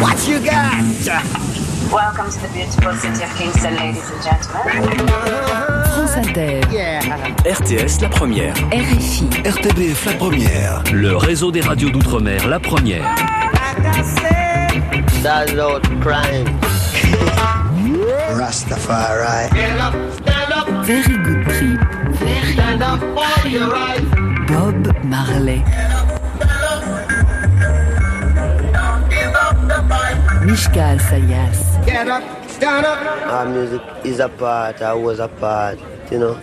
What 0.00 0.28
you 0.28 0.38
got? 0.38 0.74
Welcome 1.90 2.30
to 2.30 2.38
the 2.40 2.48
beautiful 2.52 2.92
city 2.94 3.24
of 3.24 3.34
Kingston, 3.36 3.74
ladies 3.74 4.08
and 4.10 4.22
gentlemen. 4.22 5.08
France 5.94 6.16
Inter, 6.16 6.60
RTS 7.44 8.00
La 8.02 8.08
Première. 8.08 8.54
RFI, 8.70 9.28
RTBF 9.44 10.04
la 10.06 10.12
première. 10.12 10.82
Le 10.92 11.16
réseau 11.16 11.50
des 11.50 11.62
radios 11.62 11.90
d'outre-mer 11.90 12.46
La 12.46 12.60
Première. 12.60 13.12
That's 15.22 15.52
not 15.54 15.82
crime. 16.00 16.46
Rastafari. 18.38 19.48
Very 20.84 21.18
Good 21.18 21.44
Trip, 21.48 21.80
Bob 24.46 24.92
Marley. 25.04 25.64
Mishka 30.48 30.96
Sayas, 30.98 31.76
Our 33.28 33.46
music 33.50 33.82
is 34.02 34.18
a 34.18 34.30
part, 34.30 34.80
I 34.80 34.94
was 34.94 35.20
a 35.20 35.28
part, 35.28 35.76
you 36.10 36.18
know. 36.18 36.36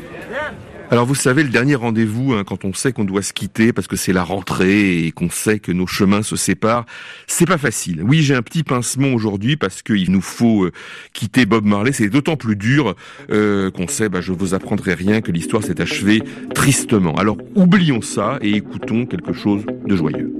Alors 0.91 1.07
vous 1.07 1.15
savez, 1.15 1.41
le 1.41 1.49
dernier 1.49 1.73
rendez-vous, 1.73 2.33
hein, 2.33 2.43
quand 2.45 2.65
on 2.65 2.73
sait 2.73 2.93
qu'on 2.93 3.03
doit 3.03 3.23
se 3.23 3.33
quitter 3.33 3.73
parce 3.73 3.87
que 3.87 3.95
c'est 3.95 4.13
la 4.13 4.23
rentrée 4.23 5.07
et 5.07 5.11
qu'on 5.11 5.31
sait 5.31 5.57
que 5.57 5.71
nos 5.71 5.87
chemins 5.87 6.21
se 6.21 6.35
séparent, 6.35 6.85
c'est 7.25 7.47
pas 7.47 7.57
facile. 7.57 8.03
Oui, 8.03 8.21
j'ai 8.21 8.35
un 8.35 8.43
petit 8.43 8.61
pincement 8.61 9.11
aujourd'hui 9.11 9.57
parce 9.57 9.81
qu'il 9.81 10.11
nous 10.11 10.21
faut 10.21 10.65
euh, 10.65 10.71
quitter 11.11 11.47
Bob 11.47 11.65
Marley. 11.65 11.91
C'est 11.91 12.09
d'autant 12.09 12.37
plus 12.37 12.55
dur 12.55 12.93
euh, 13.31 13.71
qu'on 13.71 13.87
sait, 13.87 14.07
bah, 14.07 14.21
je 14.21 14.33
vous 14.33 14.53
apprendrai 14.53 14.93
rien, 14.93 15.21
que 15.21 15.31
l'histoire 15.31 15.63
s'est 15.63 15.81
achevée 15.81 16.21
tristement. 16.53 17.15
Alors 17.15 17.37
oublions 17.55 18.03
ça 18.03 18.37
et 18.41 18.51
écoutons 18.51 19.07
quelque 19.07 19.33
chose 19.33 19.63
de 19.87 19.95
joyeux. 19.95 20.31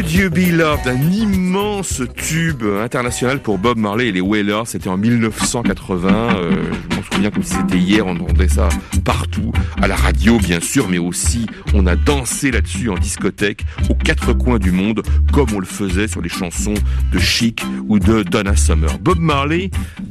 Could 0.00 0.12
You 0.12 0.30
Be 0.30 0.50
Loved, 0.50 0.86
un 0.86 1.12
immense 1.12 2.00
tube 2.16 2.62
international 2.82 3.38
pour 3.38 3.58
Bob 3.58 3.76
Marley 3.76 4.08
et 4.08 4.12
les 4.12 4.22
Wailers. 4.22 4.62
C'était 4.64 4.88
en 4.88 4.96
1980. 4.96 6.36
euh, 6.36 6.52
je 6.72 6.88
m'en 6.88 6.89
souviens 7.20 7.30
comme 7.30 7.42
si 7.42 7.54
c'était 7.54 7.78
hier. 7.78 8.06
On 8.06 8.16
entendait 8.16 8.48
ça 8.48 8.68
partout, 9.04 9.52
à 9.82 9.88
la 9.88 9.96
radio 9.96 10.38
bien 10.38 10.60
sûr, 10.60 10.88
mais 10.88 10.98
aussi 10.98 11.46
on 11.74 11.86
a 11.86 11.94
dansé 11.94 12.50
là-dessus 12.50 12.88
en 12.88 12.96
discothèque 12.96 13.64
aux 13.90 13.94
quatre 13.94 14.32
coins 14.32 14.58
du 14.58 14.70
monde, 14.70 15.02
comme 15.32 15.48
on 15.54 15.58
le 15.58 15.66
faisait 15.66 16.08
sur 16.08 16.22
les 16.22 16.30
chansons 16.30 16.74
de 17.12 17.18
Chic 17.18 17.62
ou 17.88 17.98
de 17.98 18.22
Donna 18.22 18.56
Summer. 18.56 18.98
Bob 18.98 19.18
Marley, 19.18 19.70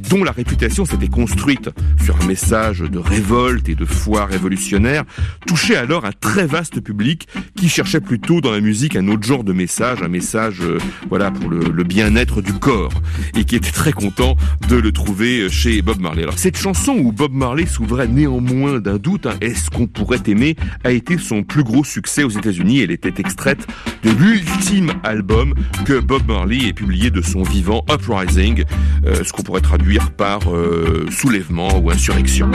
dont 0.09 0.23
la 0.23 0.31
réputation 0.31 0.85
s'était 0.85 1.07
construite 1.07 1.69
sur 2.03 2.15
un 2.21 2.25
message 2.25 2.79
de 2.79 2.99
révolte 2.99 3.69
et 3.69 3.75
de 3.75 3.85
foi 3.85 4.25
révolutionnaire, 4.25 5.03
touchait 5.47 5.77
alors 5.77 6.05
un 6.05 6.11
très 6.11 6.45
vaste 6.45 6.79
public 6.79 7.27
qui 7.55 7.69
cherchait 7.69 8.01
plutôt 8.01 8.39
dans 8.39 8.51
la 8.51 8.61
musique 8.61 8.95
un 8.95 9.07
autre 9.07 9.23
genre 9.23 9.43
de 9.43 9.53
message, 9.53 10.03
un 10.03 10.09
message 10.09 10.61
euh, 10.61 10.77
voilà 11.09 11.31
pour 11.31 11.49
le, 11.49 11.59
le 11.59 11.83
bien-être 11.83 12.41
du 12.41 12.53
corps, 12.53 12.93
et 13.35 13.45
qui 13.45 13.55
était 13.55 13.71
très 13.71 13.93
content 13.93 14.35
de 14.67 14.75
le 14.75 14.91
trouver 14.91 15.49
chez 15.49 15.81
Bob 15.81 15.99
Marley. 15.99 16.21
Alors 16.23 16.37
cette 16.37 16.57
chanson 16.57 16.98
où 16.99 17.11
Bob 17.11 17.33
Marley 17.33 17.65
s'ouvrait 17.65 18.07
néanmoins 18.07 18.79
d'un 18.79 18.97
doute, 18.97 19.25
hein, 19.25 19.35
est-ce 19.41 19.69
qu'on 19.69 19.87
pourrait 19.87 20.21
aimer, 20.27 20.55
a 20.83 20.91
été 20.91 21.17
son 21.17 21.43
plus 21.43 21.63
gros 21.63 21.83
succès 21.83 22.23
aux 22.23 22.29
États-Unis? 22.29 22.81
Elle 22.81 22.91
était 22.91 23.13
extraite 23.19 23.67
de 24.03 24.11
l'ultime 24.11 24.91
album 25.03 25.53
que 25.85 25.99
Bob 25.99 26.23
Marley 26.27 26.67
ait 26.67 26.73
publié 26.73 27.09
de 27.09 27.21
son 27.21 27.43
vivant 27.43 27.85
Uprising, 27.91 28.63
euh, 29.05 29.23
ce 29.23 29.31
qu'on 29.31 29.43
pourrait 29.43 29.61
traduire 29.61 30.11
par 30.11 30.53
euh, 30.53 31.07
soulèvement 31.09 31.77
ou 31.79 31.89
insurrection. 31.91 32.51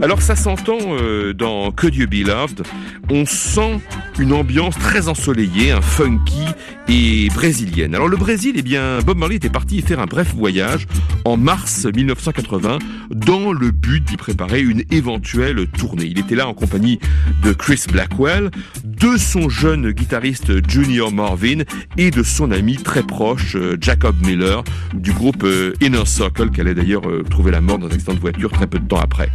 Alors 0.00 0.22
ça 0.22 0.36
s'entend 0.36 0.78
euh, 0.80 1.34
dans 1.34 1.72
Could 1.72 1.96
You 1.96 2.06
Be 2.06 2.24
Loved, 2.24 2.62
on 3.10 3.26
sent 3.26 3.80
une 4.20 4.32
ambiance 4.32 4.78
très 4.78 5.08
ensoleillée, 5.08 5.72
un 5.72 5.80
funky 5.80 6.44
et 6.88 7.28
brésilienne. 7.34 7.94
Alors 7.94 8.08
le 8.08 8.16
Brésil, 8.16 8.54
eh 8.56 8.62
bien 8.62 9.00
Bob 9.04 9.18
Marley 9.18 9.36
était 9.36 9.50
parti 9.50 9.76
y 9.76 9.82
faire 9.82 10.00
un 10.00 10.06
bref 10.06 10.34
voyage 10.34 10.86
en 11.24 11.36
mars 11.36 11.86
1980 11.86 12.78
dans 13.10 13.52
le 13.52 13.70
but 13.70 14.02
d'y 14.02 14.16
préparer 14.16 14.60
une 14.60 14.82
éventuelle 14.90 15.66
tournée. 15.66 16.06
Il 16.06 16.18
était 16.18 16.34
là 16.34 16.48
en 16.48 16.54
compagnie 16.54 16.98
de 17.42 17.52
Chris 17.52 17.84
Blackwell, 17.90 18.50
de 18.84 19.16
son 19.16 19.48
jeune 19.48 19.90
guitariste 19.90 20.68
Junior 20.68 21.12
Marvin 21.12 21.62
et 21.96 22.10
de 22.10 22.22
son 22.22 22.50
ami 22.50 22.76
très 22.76 23.02
proche 23.02 23.56
euh, 23.56 23.76
Jacob 23.80 24.14
Miller 24.24 24.64
du 24.94 25.12
groupe 25.12 25.44
euh, 25.44 25.74
Inner 25.80 26.06
Circle 26.06 26.50
qui 26.50 26.60
allait 26.60 26.74
d'ailleurs 26.74 27.08
euh, 27.08 27.22
trouver 27.28 27.50
la 27.50 27.60
mort 27.60 27.78
dans 27.78 27.86
un 27.86 27.90
accident 27.90 28.14
de 28.14 28.20
voiture 28.20 28.50
très 28.50 28.66
peu 28.66 28.78
de 28.78 28.86
temps 28.86 29.00
après. 29.00 29.30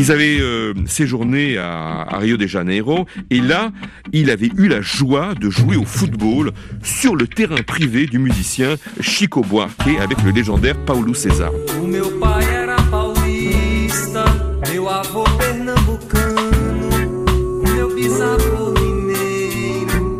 Ils 0.00 0.10
avaient 0.10 0.40
euh, 0.40 0.72
séjourné 0.86 1.58
à, 1.58 2.06
Rio 2.12 2.38
de 2.38 2.46
Janeiro 2.46 3.06
et 3.28 3.40
là, 3.40 3.70
il 4.12 4.30
avait 4.30 4.50
eu 4.56 4.66
la 4.66 4.80
joie 4.80 5.34
de 5.34 5.50
jouer 5.50 5.76
au 5.76 5.84
football 5.84 6.52
sur 6.82 7.14
le 7.16 7.26
terrain 7.26 7.62
privé 7.66 8.06
du 8.06 8.18
musicien 8.18 8.76
Chico 9.02 9.42
Buarque 9.42 9.88
avec 10.00 10.22
le 10.22 10.30
légendaire 10.30 10.76
Paulo 10.86 11.12
César. 11.12 11.50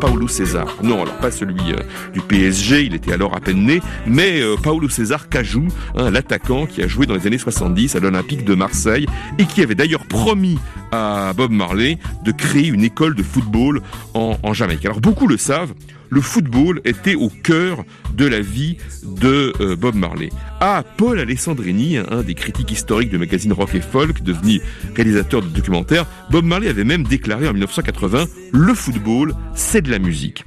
Paulo 0.01 0.27
César. 0.27 0.77
Non, 0.81 1.03
alors 1.03 1.15
pas 1.17 1.29
celui 1.29 1.73
euh, 1.73 1.77
du 2.11 2.21
PSG, 2.21 2.85
il 2.85 2.95
était 2.95 3.13
alors 3.13 3.35
à 3.35 3.39
peine 3.39 3.63
né, 3.63 3.81
mais 4.07 4.41
euh, 4.41 4.55
Paulo 4.55 4.89
César 4.89 5.29
Cajou, 5.29 5.67
hein, 5.95 6.09
l'attaquant 6.09 6.65
qui 6.65 6.81
a 6.81 6.87
joué 6.87 7.05
dans 7.05 7.13
les 7.13 7.27
années 7.27 7.37
70 7.37 7.95
à 7.95 7.99
l'Olympique 7.99 8.43
de 8.43 8.55
Marseille 8.55 9.05
et 9.37 9.45
qui 9.45 9.61
avait 9.61 9.75
d'ailleurs 9.75 10.07
promis 10.07 10.57
à 10.91 11.33
Bob 11.37 11.51
Marley 11.51 11.99
de 12.25 12.31
créer 12.31 12.67
une 12.67 12.83
école 12.83 13.13
de 13.13 13.21
football 13.21 13.83
en, 14.15 14.37
en 14.41 14.53
Jamaïque. 14.53 14.85
Alors 14.85 15.01
beaucoup 15.01 15.27
le 15.27 15.37
savent, 15.37 15.73
le 16.11 16.21
football 16.21 16.81
était 16.85 17.15
au 17.15 17.29
cœur 17.29 17.83
de 18.13 18.27
la 18.27 18.41
vie 18.41 18.77
de 19.03 19.53
euh, 19.61 19.75
Bob 19.75 19.95
Marley. 19.95 20.29
Ah, 20.59 20.83
Paul 20.97 21.19
Alessandrini, 21.19 21.97
un 21.97 22.21
des 22.21 22.35
critiques 22.35 22.71
historiques 22.71 23.09
du 23.09 23.17
magazine 23.17 23.53
Rock 23.53 23.73
et 23.73 23.81
Folk, 23.81 24.21
devenu 24.21 24.61
réalisateur 24.95 25.41
de 25.41 25.47
documentaires, 25.47 26.05
Bob 26.29 26.45
Marley 26.45 26.67
avait 26.67 26.83
même 26.83 27.03
déclaré 27.03 27.47
en 27.47 27.53
1980 27.53 28.25
Le 28.51 28.73
football, 28.73 29.33
c'est 29.55 29.81
de 29.81 29.89
la 29.89 29.99
musique. 29.99 30.45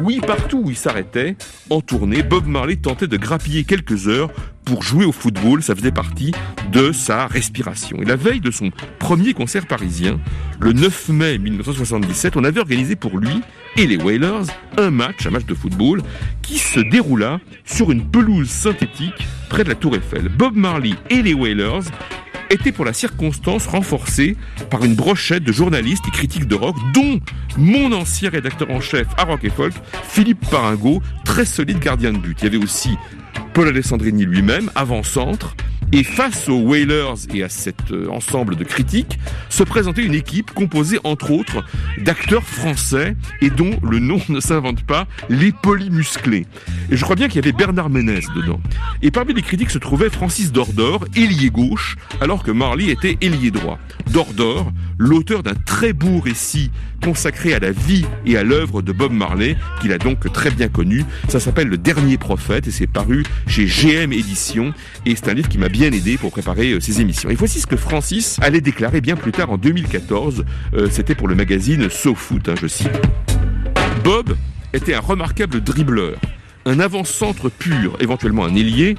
Oui, 0.00 0.20
partout 0.24 0.62
où 0.64 0.70
il 0.70 0.76
s'arrêtait, 0.76 1.36
en 1.70 1.80
tournée, 1.80 2.22
Bob 2.22 2.46
Marley 2.46 2.76
tentait 2.76 3.08
de 3.08 3.16
grappiller 3.16 3.64
quelques 3.64 4.06
heures 4.06 4.30
pour 4.64 4.82
jouer 4.82 5.04
au 5.04 5.12
football, 5.12 5.62
ça 5.62 5.74
faisait 5.74 5.90
partie 5.90 6.32
de 6.70 6.92
sa 6.92 7.26
respiration. 7.26 7.96
Et 8.02 8.04
la 8.04 8.16
veille 8.16 8.40
de 8.40 8.50
son 8.50 8.70
premier 8.98 9.32
concert 9.32 9.66
parisien, 9.66 10.20
le 10.60 10.72
9 10.72 11.08
mai 11.08 11.38
1977, 11.38 12.36
on 12.36 12.44
avait 12.44 12.60
organisé 12.60 12.94
pour 12.94 13.18
lui 13.18 13.40
et 13.76 13.86
les 13.86 13.96
Wailers 13.96 14.52
un 14.76 14.90
match, 14.90 15.26
un 15.26 15.30
match 15.30 15.46
de 15.46 15.54
football, 15.54 16.02
qui 16.42 16.58
se 16.58 16.80
déroula 16.80 17.40
sur 17.64 17.90
une 17.90 18.06
pelouse 18.08 18.50
synthétique 18.50 19.26
près 19.48 19.64
de 19.64 19.70
la 19.70 19.74
Tour 19.74 19.96
Eiffel. 19.96 20.28
Bob 20.28 20.54
Marley 20.54 20.92
et 21.10 21.22
les 21.22 21.34
Wailers 21.34 21.88
étaient 22.50 22.72
pour 22.72 22.84
la 22.84 22.92
circonstance 22.92 23.66
renforcés 23.66 24.36
par 24.70 24.84
une 24.84 24.94
brochette 24.94 25.44
de 25.44 25.52
journalistes 25.52 26.04
et 26.06 26.10
critiques 26.10 26.46
de 26.46 26.54
rock, 26.54 26.76
dont 26.94 27.20
mon 27.56 27.92
ancien 27.92 28.30
rédacteur 28.30 28.70
en 28.70 28.80
chef 28.80 29.06
à 29.16 29.24
Rock 29.24 29.44
et 29.44 29.50
Folk, 29.50 29.74
Philippe 30.04 30.48
Paringo, 30.50 31.02
très 31.24 31.44
solide 31.44 31.78
gardien 31.78 32.12
de 32.12 32.18
but. 32.18 32.38
Il 32.40 32.44
y 32.44 32.48
avait 32.48 32.62
aussi 32.62 32.96
Paul 33.54 33.68
Alessandrini 33.68 34.24
lui-même, 34.24 34.70
avant-centre, 34.74 35.56
et 35.92 36.04
face 36.04 36.48
aux 36.48 36.58
Whalers 36.58 37.26
et 37.32 37.42
à 37.42 37.48
cet 37.48 37.92
euh, 37.92 38.08
ensemble 38.10 38.56
de 38.56 38.64
critiques, 38.64 39.18
se 39.48 39.62
présentait 39.62 40.04
une 40.04 40.14
équipe 40.14 40.52
composée 40.52 40.98
entre 41.04 41.30
autres 41.30 41.64
d'acteurs 41.98 42.44
français 42.44 43.16
et 43.40 43.50
dont 43.50 43.78
le 43.82 43.98
nom 43.98 44.20
ne 44.28 44.40
s'invente 44.40 44.82
pas, 44.82 45.06
les 45.28 45.52
polymusclés. 45.52 46.46
Et 46.90 46.96
je 46.96 47.04
crois 47.04 47.16
bien 47.16 47.28
qu'il 47.28 47.36
y 47.36 47.44
avait 47.44 47.52
Bernard 47.52 47.90
Ménez 47.90 48.20
dedans. 48.36 48.60
Et 49.02 49.10
parmi 49.10 49.32
les 49.34 49.42
critiques 49.42 49.70
se 49.70 49.78
trouvait 49.78 50.10
Francis 50.10 50.52
Dordor, 50.52 51.04
ailier 51.16 51.50
gauche, 51.50 51.96
alors 52.20 52.42
que 52.42 52.50
Marley 52.50 52.88
était 52.88 53.16
ailier 53.20 53.50
droit. 53.50 53.78
Dordor, 54.10 54.72
l'auteur 54.98 55.42
d'un 55.42 55.54
très 55.54 55.92
beau 55.92 56.20
récit 56.20 56.70
consacré 57.02 57.54
à 57.54 57.58
la 57.58 57.70
vie 57.70 58.04
et 58.26 58.36
à 58.36 58.42
l'œuvre 58.42 58.82
de 58.82 58.92
Bob 58.92 59.12
Marley, 59.12 59.56
qu'il 59.80 59.92
a 59.92 59.98
donc 59.98 60.30
très 60.32 60.50
bien 60.50 60.68
connu. 60.68 61.04
Ça 61.28 61.40
s'appelle 61.40 61.68
Le 61.68 61.78
Dernier 61.78 62.18
Prophète 62.18 62.66
et 62.66 62.70
c'est 62.70 62.86
paru 62.86 63.24
chez 63.46 63.66
GM 63.66 64.12
Éditions 64.12 64.74
et 65.06 65.14
c'est 65.14 65.28
un 65.28 65.34
livre 65.34 65.48
qui 65.48 65.58
m'a 65.58 65.68
bien 65.78 65.92
aidé 65.92 66.18
pour 66.18 66.32
préparer 66.32 66.72
euh, 66.72 66.80
ces 66.80 67.00
émissions. 67.00 67.30
Et 67.30 67.36
voici 67.36 67.60
ce 67.60 67.66
que 67.68 67.76
Francis 67.76 68.36
allait 68.42 68.60
déclarer 68.60 69.00
bien 69.00 69.14
plus 69.14 69.30
tard 69.30 69.52
en 69.52 69.58
2014. 69.58 70.44
Euh, 70.74 70.88
C'était 70.90 71.14
pour 71.14 71.28
le 71.28 71.36
magazine 71.36 71.88
SoFoot, 71.88 72.48
hein, 72.48 72.54
je 72.60 72.66
cite. 72.66 72.90
Bob 74.02 74.36
était 74.72 74.94
un 74.94 75.00
remarquable 75.00 75.60
dribbleur, 75.60 76.16
un 76.66 76.80
avant-centre 76.80 77.48
pur, 77.48 77.96
éventuellement 78.00 78.44
un 78.44 78.56
ailier, 78.56 78.96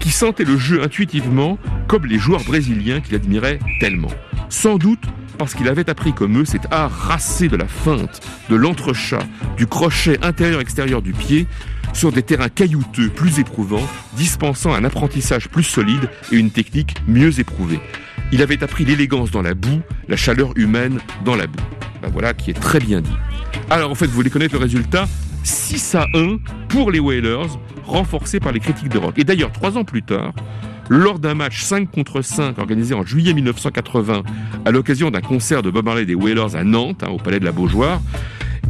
qui 0.00 0.10
sentait 0.10 0.44
le 0.44 0.58
jeu 0.58 0.82
intuitivement 0.82 1.58
comme 1.86 2.04
les 2.04 2.18
joueurs 2.18 2.44
brésiliens 2.44 3.00
qu'il 3.00 3.14
admirait 3.14 3.58
tellement. 3.80 4.12
Sans 4.50 4.76
doute 4.76 5.04
parce 5.38 5.54
qu'il 5.54 5.68
avait 5.68 5.88
appris 5.88 6.12
comme 6.12 6.38
eux 6.40 6.44
cet 6.44 6.70
art 6.70 6.90
racé 6.90 7.48
de 7.48 7.56
la 7.56 7.66
feinte, 7.66 8.20
de 8.50 8.56
l'entrechat, 8.56 9.22
du 9.56 9.66
crochet 9.66 10.18
intérieur-extérieur 10.22 11.00
du 11.00 11.12
pied, 11.12 11.46
sur 11.92 12.12
des 12.12 12.22
terrains 12.22 12.48
caillouteux 12.48 13.08
plus 13.08 13.38
éprouvants, 13.38 13.86
dispensant 14.14 14.72
un 14.72 14.84
apprentissage 14.84 15.48
plus 15.48 15.64
solide 15.64 16.08
et 16.32 16.36
une 16.36 16.50
technique 16.50 16.94
mieux 17.06 17.40
éprouvée. 17.40 17.80
Il 18.32 18.42
avait 18.42 18.62
appris 18.62 18.84
l'élégance 18.84 19.30
dans 19.30 19.42
la 19.42 19.54
boue, 19.54 19.80
la 20.08 20.16
chaleur 20.16 20.52
humaine 20.56 21.00
dans 21.24 21.36
la 21.36 21.46
boue. 21.46 21.62
Ben 22.02 22.10
voilà 22.12 22.34
qui 22.34 22.50
est 22.50 22.60
très 22.60 22.78
bien 22.78 23.00
dit. 23.00 23.16
Alors 23.70 23.90
en 23.90 23.94
fait, 23.94 24.06
vous 24.06 24.12
voulez 24.12 24.30
connaître 24.30 24.54
le 24.54 24.60
résultat? 24.60 25.08
6 25.44 25.94
à 25.94 26.06
1 26.14 26.38
pour 26.68 26.90
les 26.90 27.00
Whalers, 27.00 27.58
renforcés 27.84 28.40
par 28.40 28.52
les 28.52 28.60
critiques 28.60 28.90
de 28.90 28.98
rock. 28.98 29.18
Et 29.18 29.24
d'ailleurs, 29.24 29.52
trois 29.52 29.78
ans 29.78 29.84
plus 29.84 30.02
tard, 30.02 30.32
lors 30.88 31.18
d'un 31.18 31.34
match 31.34 31.62
5 31.62 31.90
contre 31.90 32.22
5 32.22 32.58
organisé 32.58 32.94
en 32.94 33.04
juillet 33.04 33.34
1980 33.34 34.22
à 34.64 34.70
l'occasion 34.70 35.10
d'un 35.10 35.20
concert 35.20 35.62
de 35.62 35.70
Bob 35.70 35.84
Marley 35.84 36.06
des 36.06 36.14
Whalers 36.14 36.54
à 36.54 36.64
Nantes, 36.64 37.02
hein, 37.02 37.10
au 37.10 37.18
Palais 37.18 37.40
de 37.40 37.44
la 37.44 37.52
Beaujoire, 37.52 38.00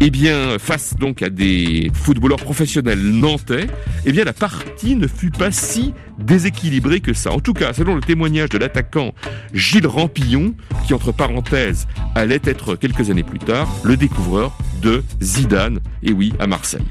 eh 0.00 0.11
bien, 0.11 0.59
face 0.59 0.95
donc 0.97 1.23
à 1.23 1.31
des 1.31 1.91
footballeurs 1.93 2.39
professionnels 2.39 3.00
nantais, 3.00 3.67
eh 4.05 4.12
bien, 4.12 4.25
la 4.25 4.33
partie 4.33 4.95
ne 4.95 5.06
fut 5.06 5.31
pas 5.31 5.50
si 5.50 5.93
déséquilibrée 6.19 7.00
que 7.00 7.12
ça. 7.12 7.33
En 7.33 7.41
tout 7.41 7.53
cas, 7.53 7.73
selon 7.73 7.95
le 7.95 8.00
témoignage 8.00 8.50
de 8.50 8.59
l'attaquant 8.59 9.12
Gilles 9.53 9.87
Rampillon, 9.87 10.55
qui, 10.87 10.95
entre 10.95 11.12
parenthèses, 11.12 11.89
allait 12.15 12.41
être 12.45 12.77
quelques 12.77 13.11
années 13.11 13.25
plus 13.25 13.41
tard, 13.41 13.69
le 13.83 13.97
découvreur 13.97 14.56
de 14.80 15.02
Zidane, 15.20 15.80
et 16.02 16.12
oui, 16.12 16.32
à 16.38 16.46
Marseille. 16.46 16.84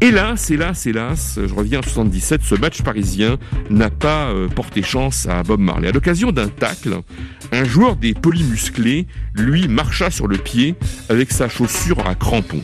Hélas, 0.00 0.50
hélas, 0.50 0.86
hélas, 0.86 1.40
je 1.44 1.52
reviens 1.52 1.80
en 1.80 1.82
77, 1.82 2.42
ce 2.44 2.54
match 2.54 2.82
parisien 2.82 3.36
n'a 3.68 3.90
pas 3.90 4.28
euh, 4.28 4.46
porté 4.46 4.80
chance 4.80 5.26
à 5.26 5.42
Bob 5.42 5.58
Marley. 5.58 5.88
À 5.88 5.92
l'occasion 5.92 6.30
d'un 6.30 6.46
tacle, 6.46 7.00
un 7.50 7.64
joueur 7.64 7.96
des 7.96 8.14
polymusclés, 8.14 9.08
lui, 9.34 9.66
marcha 9.66 10.10
sur 10.10 10.28
le 10.28 10.36
pied 10.36 10.76
avec 11.08 11.32
sa 11.32 11.48
chaussure 11.48 12.06
à 12.06 12.14
crampons. 12.14 12.62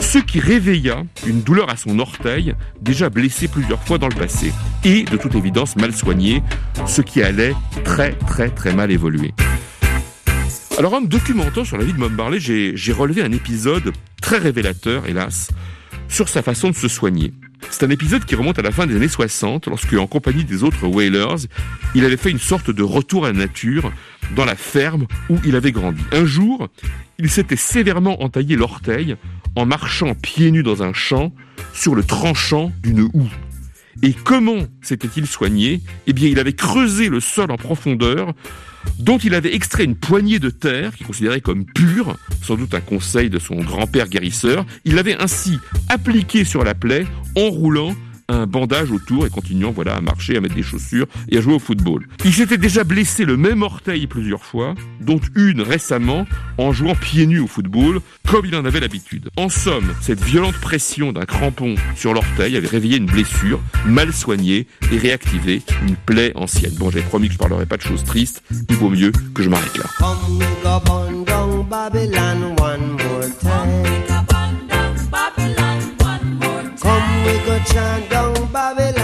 Ce 0.00 0.18
qui 0.18 0.40
réveilla 0.40 1.04
une 1.26 1.42
douleur 1.42 1.68
à 1.70 1.76
son 1.76 1.98
orteil, 1.98 2.54
déjà 2.80 3.10
blessé 3.10 3.48
plusieurs 3.48 3.82
fois 3.82 3.98
dans 3.98 4.08
le 4.08 4.14
passé, 4.14 4.52
et 4.82 5.04
de 5.04 5.16
toute 5.18 5.34
évidence 5.34 5.76
mal 5.76 5.92
soigné, 5.94 6.42
ce 6.86 7.02
qui 7.02 7.22
allait 7.22 7.54
très 7.84 8.12
très 8.12 8.48
très 8.48 8.72
mal 8.72 8.90
évoluer. 8.90 9.34
Alors 10.78 10.94
en 10.94 11.02
me 11.02 11.06
documentant 11.06 11.64
sur 11.64 11.76
la 11.76 11.84
vie 11.84 11.92
de 11.92 11.98
Bob 11.98 12.12
Marley, 12.12 12.40
j'ai 12.40 12.92
relevé 12.92 13.22
un 13.22 13.30
épisode 13.30 13.92
très 14.20 14.38
révélateur, 14.38 15.06
hélas, 15.06 15.48
sur 16.08 16.28
sa 16.28 16.42
façon 16.42 16.70
de 16.70 16.74
se 16.74 16.88
soigner. 16.88 17.32
C'est 17.70 17.84
un 17.84 17.90
épisode 17.90 18.24
qui 18.24 18.34
remonte 18.34 18.58
à 18.58 18.62
la 18.62 18.72
fin 18.72 18.86
des 18.86 18.96
années 18.96 19.08
60, 19.08 19.66
lorsque, 19.68 19.92
en 19.92 20.06
compagnie 20.06 20.44
des 20.44 20.62
autres 20.62 20.86
Whalers, 20.86 21.46
il 21.94 22.04
avait 22.04 22.16
fait 22.16 22.30
une 22.30 22.38
sorte 22.38 22.70
de 22.70 22.82
retour 22.82 23.26
à 23.26 23.32
la 23.32 23.38
nature 23.38 23.92
dans 24.34 24.44
la 24.44 24.56
ferme 24.56 25.06
où 25.28 25.36
il 25.44 25.56
avait 25.56 25.72
grandi. 25.72 26.02
Un 26.10 26.24
jour, 26.24 26.68
il 27.18 27.30
s'était 27.30 27.56
sévèrement 27.56 28.22
entaillé 28.22 28.56
l'orteil 28.56 29.16
en 29.54 29.66
marchant 29.66 30.14
pieds 30.14 30.50
nus 30.50 30.62
dans 30.62 30.82
un 30.82 30.94
champ 30.94 31.32
sur 31.74 31.94
le 31.94 32.02
tranchant 32.02 32.72
d'une 32.82 33.02
houe. 33.12 33.30
Et 34.02 34.14
comment 34.14 34.66
s'était-il 34.80 35.26
soigné? 35.26 35.82
Eh 36.06 36.12
bien, 36.14 36.28
il 36.28 36.38
avait 36.38 36.54
creusé 36.54 37.08
le 37.08 37.20
sol 37.20 37.50
en 37.50 37.56
profondeur, 37.56 38.32
dont 38.98 39.18
il 39.18 39.34
avait 39.34 39.54
extrait 39.54 39.84
une 39.84 39.96
poignée 39.96 40.38
de 40.38 40.50
terre 40.50 40.94
qu'il 40.94 41.06
considérait 41.06 41.40
comme 41.40 41.64
pure, 41.64 42.16
sans 42.42 42.56
doute 42.56 42.74
un 42.74 42.80
conseil 42.80 43.30
de 43.30 43.38
son 43.38 43.56
grand-père 43.56 44.08
guérisseur. 44.08 44.64
Il 44.84 44.94
l'avait 44.94 45.20
ainsi 45.20 45.58
appliqué 45.88 46.44
sur 46.44 46.64
la 46.64 46.74
plaie, 46.74 47.06
enroulant 47.36 47.94
un 48.28 48.46
bandage 48.46 48.90
autour 48.90 49.26
et 49.26 49.30
continuant 49.30 49.72
voilà 49.72 49.96
à 49.96 50.00
marcher, 50.00 50.36
à 50.36 50.40
mettre 50.40 50.54
des 50.54 50.62
chaussures 50.62 51.06
et 51.28 51.38
à 51.38 51.40
jouer 51.40 51.54
au 51.54 51.58
football. 51.58 52.06
Il 52.24 52.32
s'était 52.32 52.58
déjà 52.58 52.84
blessé 52.84 53.24
le 53.24 53.36
même 53.36 53.62
orteil 53.62 54.06
plusieurs 54.06 54.44
fois, 54.44 54.74
dont 55.00 55.20
une 55.34 55.60
récemment 55.60 56.26
en 56.58 56.72
jouant 56.72 56.94
pieds 56.94 57.26
nus 57.26 57.40
au 57.40 57.46
football, 57.46 58.00
comme 58.28 58.46
il 58.46 58.54
en 58.56 58.64
avait 58.64 58.80
l'habitude. 58.80 59.30
En 59.36 59.48
somme, 59.48 59.92
cette 60.00 60.22
violente 60.22 60.56
pression 60.56 61.12
d'un 61.12 61.24
crampon 61.24 61.74
sur 61.96 62.14
l'orteil 62.14 62.56
avait 62.56 62.68
réveillé 62.68 62.96
une 62.96 63.06
blessure 63.06 63.60
mal 63.86 64.12
soignée 64.12 64.66
et 64.90 64.98
réactivé 64.98 65.62
une 65.86 65.96
plaie 65.96 66.32
ancienne. 66.34 66.74
Bon, 66.78 66.90
j'ai 66.90 67.02
promis 67.02 67.28
que 67.28 67.34
je 67.34 67.38
parlerai 67.38 67.66
pas 67.66 67.76
de 67.76 67.82
choses 67.82 68.04
tristes, 68.04 68.42
il 68.68 68.76
vaut 68.76 68.90
mieux 68.90 69.12
que 69.34 69.42
je 69.42 69.48
m'arrête 69.48 69.76
là. 69.76 69.84
Chant 77.60 78.08
down 78.08 78.46
Babylon. 78.50 79.01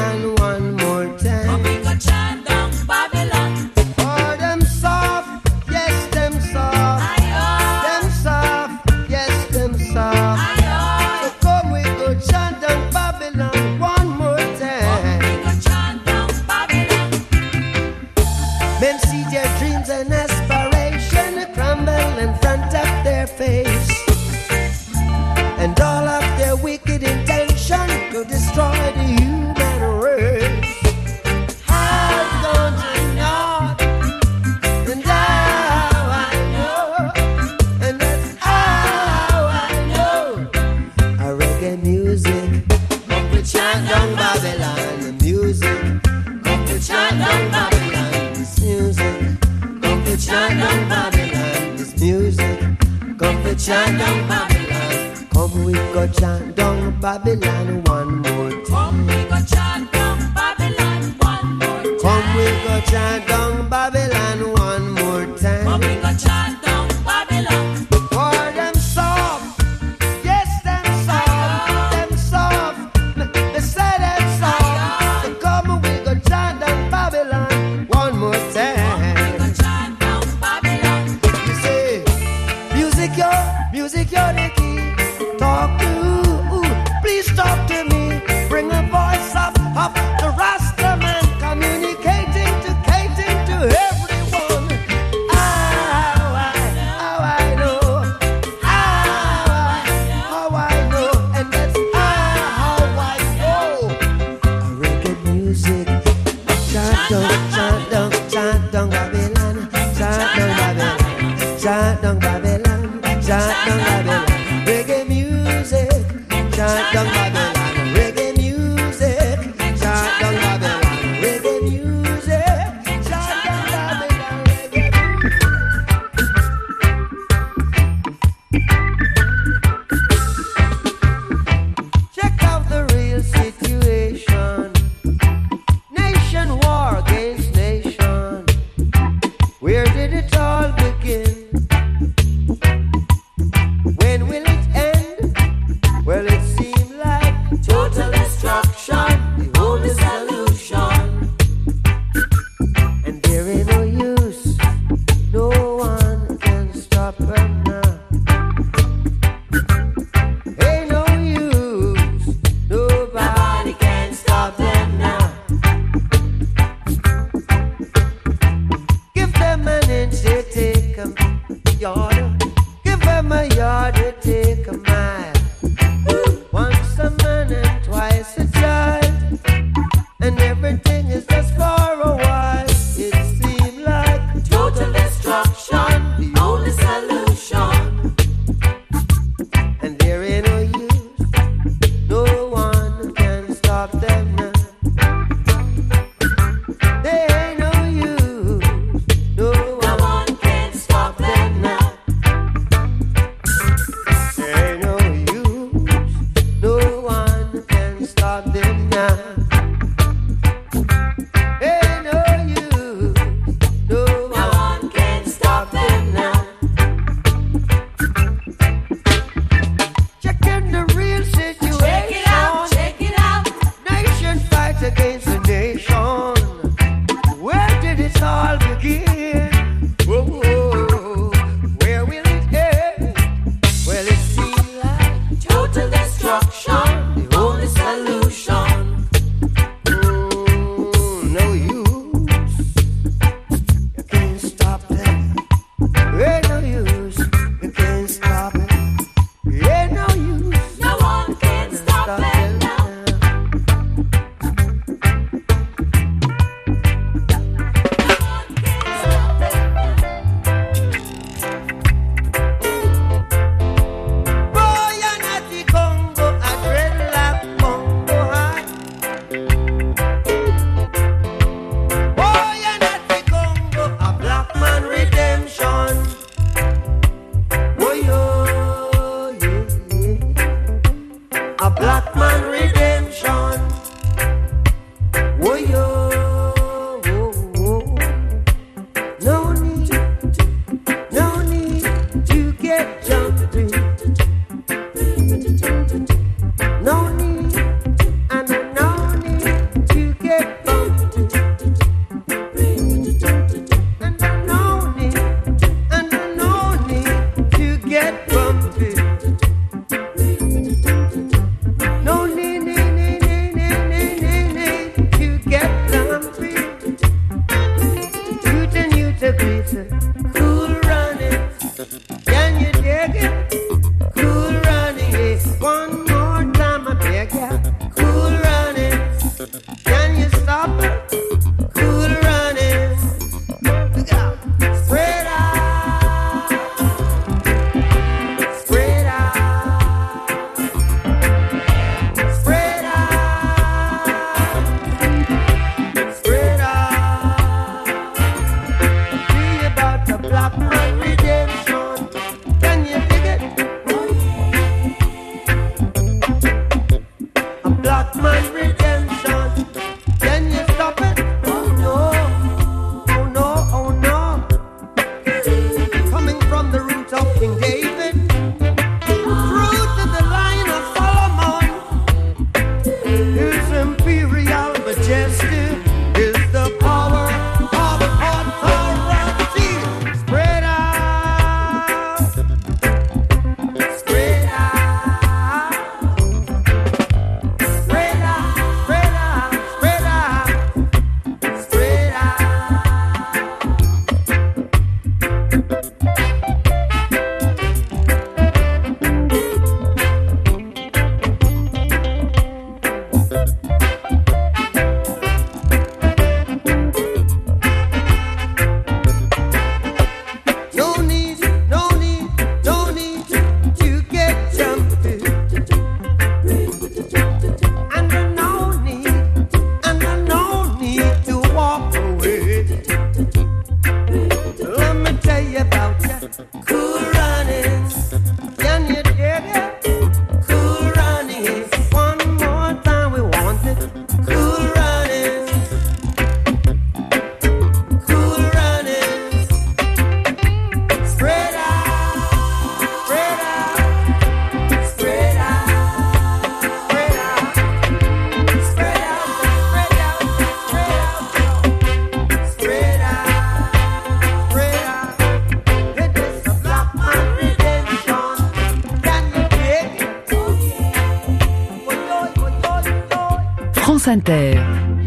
France 464.08 464.16
Inter, 464.16 464.58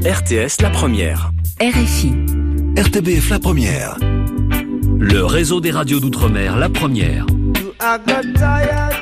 RTS 0.05 0.61
La 0.61 0.69
Première. 0.69 1.31
RFI. 1.59 2.13
RTBF 2.77 3.31
la 3.31 3.39
première. 3.39 3.97
Le 4.99 5.25
réseau 5.25 5.59
des 5.59 5.71
radios 5.71 5.99
d'outre-mer 5.99 6.55
La 6.57 6.69
Première. 6.69 7.25
I 7.79 7.97
got 8.05 8.21
tired 8.35 8.93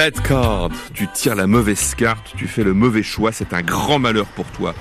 Bad 0.00 0.18
card, 0.22 0.70
tu 0.94 1.08
tires 1.12 1.34
la 1.34 1.46
mauvaise 1.46 1.94
carte, 1.94 2.32
tu 2.34 2.46
fais 2.46 2.64
le 2.64 2.72
mauvais 2.72 3.02
choix, 3.02 3.32
c'est 3.32 3.52
un 3.52 3.60
grand 3.60 3.98
malheur 3.98 4.24
pour 4.28 4.46
toi. 4.46 4.74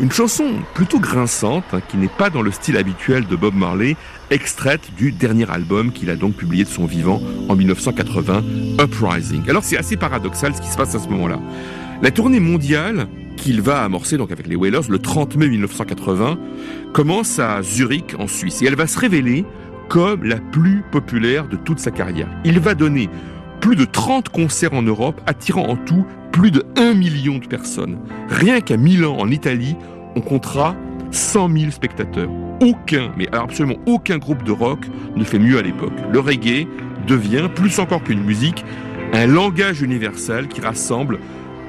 Une 0.00 0.10
chanson 0.10 0.46
plutôt 0.74 0.98
grinçante, 0.98 1.62
hein, 1.72 1.80
qui 1.88 1.96
n'est 1.96 2.08
pas 2.08 2.28
dans 2.28 2.42
le 2.42 2.50
style 2.50 2.76
habituel 2.76 3.24
de 3.28 3.36
Bob 3.36 3.54
Marley, 3.54 3.94
extraite 4.32 4.80
du 4.96 5.12
dernier 5.12 5.48
album 5.48 5.92
qu'il 5.92 6.10
a 6.10 6.16
donc 6.16 6.34
publié 6.34 6.64
de 6.64 6.68
son 6.68 6.86
vivant 6.86 7.22
en 7.48 7.54
1980, 7.54 8.42
Uprising. 8.82 9.48
Alors 9.48 9.62
c'est 9.62 9.78
assez 9.78 9.96
paradoxal 9.96 10.56
ce 10.56 10.60
qui 10.60 10.66
se 10.66 10.76
passe 10.76 10.92
à 10.96 10.98
ce 10.98 11.06
moment-là. 11.06 11.38
La 12.02 12.10
tournée 12.10 12.40
mondiale 12.40 13.06
qu'il 13.36 13.60
va 13.60 13.84
amorcer 13.84 14.16
donc 14.16 14.32
avec 14.32 14.48
les 14.48 14.56
Wailers 14.56 14.88
le 14.88 14.98
30 14.98 15.36
mai 15.36 15.50
1980 15.50 16.36
commence 16.92 17.38
à 17.38 17.62
Zurich 17.62 18.16
en 18.18 18.26
Suisse 18.26 18.60
et 18.60 18.66
elle 18.66 18.74
va 18.74 18.88
se 18.88 18.98
révéler 18.98 19.44
comme 19.88 20.24
la 20.24 20.38
plus 20.38 20.82
populaire 20.90 21.46
de 21.46 21.54
toute 21.54 21.78
sa 21.78 21.92
carrière. 21.92 22.28
Il 22.44 22.58
va 22.58 22.74
donner 22.74 23.08
plus 23.64 23.76
de 23.76 23.86
30 23.86 24.28
concerts 24.28 24.74
en 24.74 24.82
Europe, 24.82 25.22
attirant 25.24 25.66
en 25.66 25.76
tout 25.76 26.04
plus 26.32 26.50
de 26.50 26.66
1 26.76 26.92
million 26.92 27.38
de 27.38 27.46
personnes. 27.46 27.96
Rien 28.28 28.60
qu'à 28.60 28.76
Milan, 28.76 29.16
en 29.18 29.30
Italie, 29.30 29.74
on 30.16 30.20
comptera 30.20 30.76
100 31.12 31.48
000 31.48 31.70
spectateurs. 31.70 32.28
Aucun, 32.60 33.10
mais 33.16 33.26
absolument 33.34 33.78
aucun 33.86 34.18
groupe 34.18 34.42
de 34.42 34.52
rock 34.52 34.80
ne 35.16 35.24
fait 35.24 35.38
mieux 35.38 35.56
à 35.56 35.62
l'époque. 35.62 35.94
Le 36.12 36.20
reggae 36.20 36.68
devient, 37.06 37.48
plus 37.54 37.78
encore 37.78 38.04
qu'une 38.04 38.22
musique, 38.22 38.66
un 39.14 39.26
langage 39.26 39.80
universel 39.80 40.48
qui 40.48 40.60
rassemble 40.60 41.18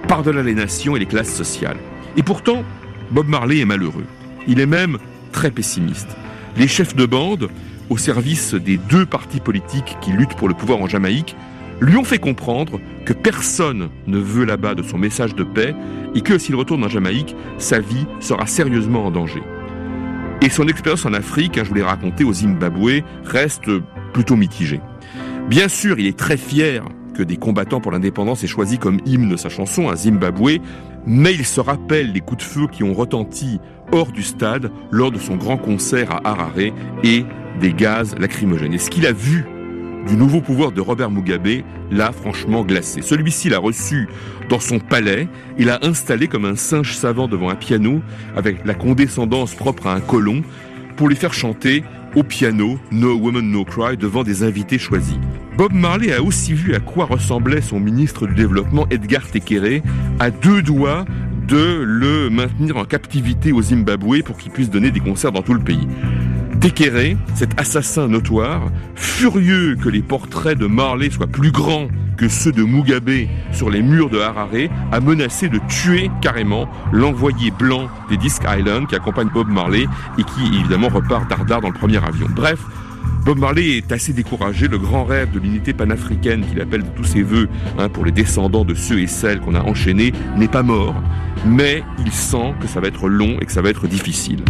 par-delà 0.09 0.43
les 0.43 0.53
nations 0.53 0.97
et 0.97 0.99
les 0.99 1.05
classes 1.05 1.33
sociales. 1.33 1.77
Et 2.17 2.23
pourtant, 2.23 2.65
Bob 3.11 3.29
Marley 3.29 3.59
est 3.59 3.65
malheureux. 3.65 4.05
Il 4.49 4.59
est 4.59 4.65
même 4.65 4.97
très 5.31 5.49
pessimiste. 5.49 6.09
Les 6.57 6.67
chefs 6.67 6.93
de 6.93 7.05
bande, 7.05 7.47
au 7.89 7.97
service 7.97 8.53
des 8.53 8.75
deux 8.75 9.05
partis 9.05 9.39
politiques 9.39 9.95
qui 10.01 10.11
luttent 10.11 10.35
pour 10.35 10.49
le 10.49 10.55
pouvoir 10.55 10.81
en 10.81 10.87
Jamaïque, 10.87 11.37
lui 11.81 11.97
ont 11.97 12.03
fait 12.03 12.19
comprendre 12.19 12.79
que 13.05 13.13
personne 13.13 13.89
ne 14.07 14.17
veut 14.17 14.45
là-bas 14.45 14.75
de 14.75 14.83
son 14.83 14.97
message 14.97 15.35
de 15.35 15.43
paix 15.43 15.75
et 16.13 16.21
que 16.21 16.37
s'il 16.37 16.55
retourne 16.55 16.83
en 16.83 16.89
Jamaïque, 16.89 17.35
sa 17.57 17.79
vie 17.79 18.05
sera 18.19 18.47
sérieusement 18.47 19.05
en 19.05 19.11
danger. 19.11 19.43
Et 20.41 20.49
son 20.49 20.67
expérience 20.67 21.05
en 21.05 21.13
Afrique, 21.13 21.57
hein, 21.57 21.63
je 21.63 21.69
vous 21.69 21.75
l'ai 21.75 21.83
raconté, 21.83 22.23
au 22.23 22.33
Zimbabwe, 22.33 23.01
reste 23.23 23.69
plutôt 24.13 24.35
mitigée. 24.35 24.81
Bien 25.49 25.67
sûr, 25.67 25.99
il 25.99 26.07
est 26.07 26.17
très 26.17 26.37
fier 26.37 26.83
que 27.15 27.23
des 27.23 27.37
combattants 27.37 27.79
pour 27.79 27.91
l'indépendance 27.91 28.43
aient 28.43 28.47
choisi 28.47 28.77
comme 28.77 28.99
hymne 29.05 29.29
de 29.29 29.37
sa 29.37 29.49
chanson 29.49 29.89
un 29.89 29.95
Zimbabwe, 29.95 30.59
mais 31.05 31.33
il 31.33 31.45
se 31.45 31.61
rappelle 31.61 32.11
les 32.11 32.19
coups 32.19 32.43
de 32.43 32.49
feu 32.49 32.67
qui 32.71 32.83
ont 32.83 32.93
retenti 32.93 33.59
hors 33.91 34.11
du 34.11 34.23
stade 34.23 34.71
lors 34.91 35.11
de 35.11 35.19
son 35.19 35.35
grand 35.35 35.57
concert 35.57 36.11
à 36.11 36.29
Harare 36.29 36.73
et 37.03 37.25
des 37.59 37.73
gaz 37.73 38.15
lacrymogènes. 38.17 38.73
Et 38.73 38.79
ce 38.79 38.89
qu'il 38.89 39.05
a 39.05 39.13
vu 39.13 39.45
du 40.07 40.15
nouveau 40.15 40.41
pouvoir 40.41 40.71
de 40.71 40.81
Robert 40.81 41.09
Mugabe 41.09 41.63
l'a 41.91 42.11
franchement 42.11 42.63
glacé. 42.63 43.01
Celui-ci 43.01 43.49
l'a 43.49 43.59
reçu 43.59 44.07
dans 44.49 44.59
son 44.59 44.79
palais, 44.79 45.27
il 45.57 45.65
l'a 45.65 45.79
installé 45.81 46.27
comme 46.27 46.45
un 46.45 46.55
singe 46.55 46.95
savant 46.95 47.27
devant 47.27 47.49
un 47.49 47.55
piano 47.55 48.01
avec 48.35 48.65
la 48.65 48.73
condescendance 48.73 49.55
propre 49.55 49.87
à 49.87 49.93
un 49.93 50.01
colon 50.01 50.43
pour 50.95 51.09
lui 51.09 51.15
faire 51.15 51.33
chanter 51.33 51.83
au 52.15 52.23
piano 52.23 52.79
No 52.91 53.15
Woman 53.15 53.49
No 53.51 53.65
Cry 53.65 53.97
devant 53.97 54.23
des 54.23 54.43
invités 54.43 54.77
choisis. 54.77 55.17
Bob 55.57 55.73
Marley 55.73 56.13
a 56.13 56.21
aussi 56.21 56.53
vu 56.53 56.75
à 56.75 56.79
quoi 56.79 57.05
ressemblait 57.05 57.61
son 57.61 57.79
ministre 57.79 58.27
du 58.27 58.35
développement 58.35 58.87
Edgar 58.89 59.27
Tekere 59.29 59.81
à 60.19 60.29
deux 60.29 60.61
doigts 60.61 61.05
de 61.47 61.81
le 61.83 62.29
maintenir 62.29 62.77
en 62.77 62.85
captivité 62.85 63.51
au 63.51 63.61
Zimbabwe 63.61 64.21
pour 64.23 64.37
qu'il 64.37 64.51
puisse 64.51 64.69
donner 64.69 64.91
des 64.91 64.99
concerts 64.99 65.31
dans 65.31 65.43
tout 65.43 65.53
le 65.53 65.59
pays. 65.59 65.87
Pekere, 66.65 67.15
cet 67.35 67.59
assassin 67.59 68.07
notoire, 68.07 68.71
furieux 68.95 69.75
que 69.75 69.87
les 69.87 70.01
portraits 70.01 70.57
de 70.57 70.65
Marley 70.65 71.11
soient 71.11 71.27
plus 71.27 71.51
grands 71.51 71.89
que 72.17 72.27
ceux 72.27 72.51
de 72.51 72.63
Mugabe 72.63 73.27
sur 73.51 73.69
les 73.69 73.83
murs 73.83 74.09
de 74.09 74.17
Harare, 74.17 74.49
a 74.91 74.99
menacé 74.99 75.47
de 75.47 75.59
tuer 75.69 76.09
carrément 76.23 76.67
l'envoyé 76.91 77.51
blanc 77.51 77.87
des 78.09 78.17
Disc 78.17 78.41
Island 78.49 78.87
qui 78.87 78.95
accompagne 78.95 79.29
Bob 79.31 79.47
Marley 79.47 79.85
et 80.17 80.23
qui 80.23 80.57
évidemment 80.57 80.87
repart 80.87 81.29
dardard 81.29 81.61
dans 81.61 81.69
le 81.69 81.75
premier 81.75 82.03
avion. 82.03 82.25
Bref, 82.35 82.59
Bob 83.25 83.37
Marley 83.37 83.77
est 83.77 83.91
assez 83.91 84.11
découragé. 84.11 84.67
Le 84.67 84.79
grand 84.79 85.05
rêve 85.05 85.29
de 85.29 85.39
l'unité 85.39 85.71
panafricaine 85.71 86.43
qu'il 86.47 86.59
appelle 86.61 86.81
de 86.81 86.89
tous 86.95 87.03
ses 87.03 87.21
voeux 87.21 87.47
hein, 87.77 87.89
pour 87.89 88.05
les 88.05 88.11
descendants 88.11 88.65
de 88.65 88.73
ceux 88.73 89.01
et 89.01 89.07
celles 89.07 89.39
qu'on 89.39 89.53
a 89.53 89.61
enchaînés 89.61 90.13
n'est 90.35 90.47
pas 90.47 90.63
mort, 90.63 90.95
mais 91.45 91.83
il 92.03 92.11
sent 92.11 92.55
que 92.59 92.67
ça 92.67 92.79
va 92.79 92.87
être 92.87 93.07
long 93.07 93.37
et 93.39 93.45
que 93.45 93.51
ça 93.51 93.61
va 93.61 93.69
être 93.69 93.85
difficile. 93.85 94.43